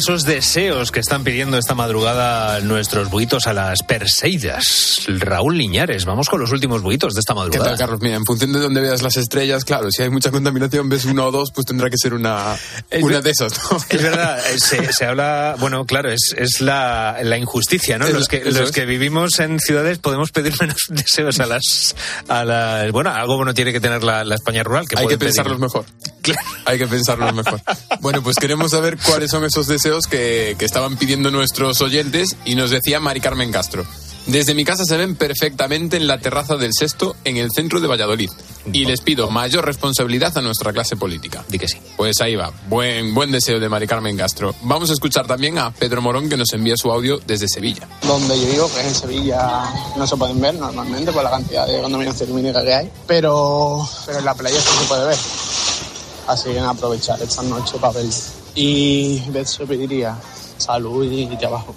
[0.03, 5.03] Esos deseos que están pidiendo esta madrugada nuestros buitos a las Perseidas?
[5.07, 7.65] Raúl Liñares, vamos con los últimos buitos de esta ¿Qué madrugada.
[7.71, 8.01] tal, Carlos?
[8.01, 11.27] Mira, en función de donde veas las estrellas, claro, si hay mucha contaminación, ves uno
[11.27, 12.57] o dos, pues tendrá que ser una,
[12.91, 13.77] Es una de esas, ¿no?
[13.89, 18.07] Es verdad, eh, se, se habla, bueno, claro, es, es la, la injusticia, ¿no?
[18.07, 21.95] Es- Los que, los que vivimos en ciudades podemos pedir menos deseos a las,
[22.27, 24.89] a las, bueno, algo bueno tiene que tener la, la España rural.
[24.89, 25.85] Que Hay que pueden pedir- pensarlos mejor.
[26.65, 27.61] Hay que pensarlos mejor.
[28.01, 32.55] Bueno, pues queremos saber cuáles son esos deseos que, que estaban pidiendo nuestros oyentes y
[32.55, 33.85] nos decía Mari Carmen Castro.
[34.27, 37.89] Desde mi casa se ven perfectamente en la terraza del Sexto, en el centro de
[37.89, 38.31] Valladolid.
[38.73, 41.45] Y les pido mayor responsabilidad a nuestra clase política.
[41.49, 41.79] Di que sí.
[41.97, 42.53] Pues ahí va.
[42.69, 44.55] Buen, buen deseo de Mari Carmen Castro.
[44.63, 47.89] Vamos a escuchar también a Pedro Morón que nos envía su audio desde Sevilla.
[48.07, 49.65] Donde yo vivo, que es en Sevilla,
[49.97, 54.21] no se pueden ver normalmente por la cantidad de contaminación lumínica que hay, pero, pero
[54.21, 55.19] en la playa sí se puede ver.
[56.29, 58.13] Así que aprovechar esta noche para verlo.
[58.55, 60.17] Y eso pediría
[60.59, 61.75] salud y trabajo.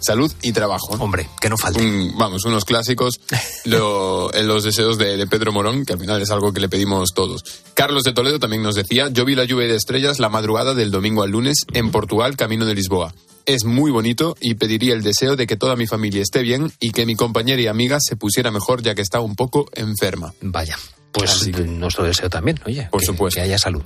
[0.00, 0.96] Salud y trabajo.
[0.98, 1.80] Hombre, que no falte.
[2.16, 3.20] vamos, unos clásicos,
[3.64, 6.68] lo- en los deseos de, de Pedro Morón, que al final es algo que le
[6.68, 7.44] pedimos todos.
[7.74, 10.90] Carlos de Toledo también nos decía, yo vi la lluvia de estrellas la madrugada del
[10.90, 13.14] domingo al lunes en Portugal, camino de Lisboa.
[13.46, 16.90] Es muy bonito y pediría el deseo de que toda mi familia esté bien y
[16.90, 20.34] que mi compañera y amiga se pusiera mejor ya que está un poco enferma.
[20.40, 20.76] Vaya,
[21.12, 22.88] pues nuestro deseo también, oye.
[22.90, 23.36] Por que- supuesto.
[23.38, 23.82] Que haya salud.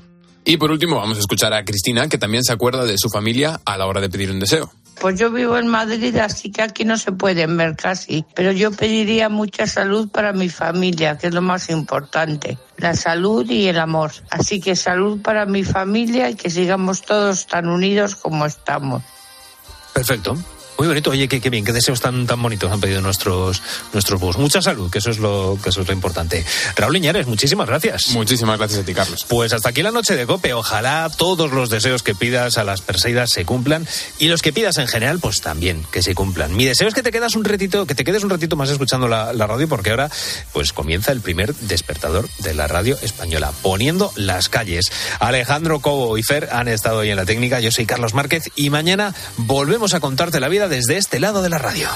[0.49, 3.61] Y por último vamos a escuchar a Cristina, que también se acuerda de su familia
[3.65, 4.71] a la hora de pedir un deseo.
[5.01, 8.25] Pues yo vivo en Madrid, así que aquí no se pueden ver casi.
[8.35, 12.59] Pero yo pediría mucha salud para mi familia, que es lo más importante.
[12.77, 14.13] La salud y el amor.
[14.31, 19.03] Así que salud para mi familia y que sigamos todos tan unidos como estamos.
[19.93, 20.37] Perfecto.
[20.79, 23.63] Muy bonito, oye, qué, qué bien, qué deseos tan, tan bonitos han pedido nuestros,
[23.93, 24.37] nuestros bus.
[24.37, 26.45] Mucha salud, que eso es lo, que eso es lo importante.
[26.77, 28.11] Raúl Liñares, muchísimas gracias.
[28.11, 29.25] Muchísimas gracias a ti, Carlos.
[29.29, 30.53] Pues hasta aquí la noche de Cope.
[30.53, 33.87] Ojalá todos los deseos que pidas a las Perseidas se cumplan
[34.19, 36.55] y los que pidas en general, pues también que se cumplan.
[36.55, 39.09] Mi deseo es que te quedas un ratito, que te quedes un ratito más escuchando
[39.09, 40.11] la, la radio, porque ahora
[40.53, 44.93] pues comienza el primer despertador de la radio española, poniendo las calles.
[45.21, 47.61] Alejandro Cobo y Fer han estado hoy en la técnica.
[47.61, 51.51] Yo soy Carlos Márquez y mañana volvemos a contarte la vida desde este lado de
[51.51, 51.89] la radio.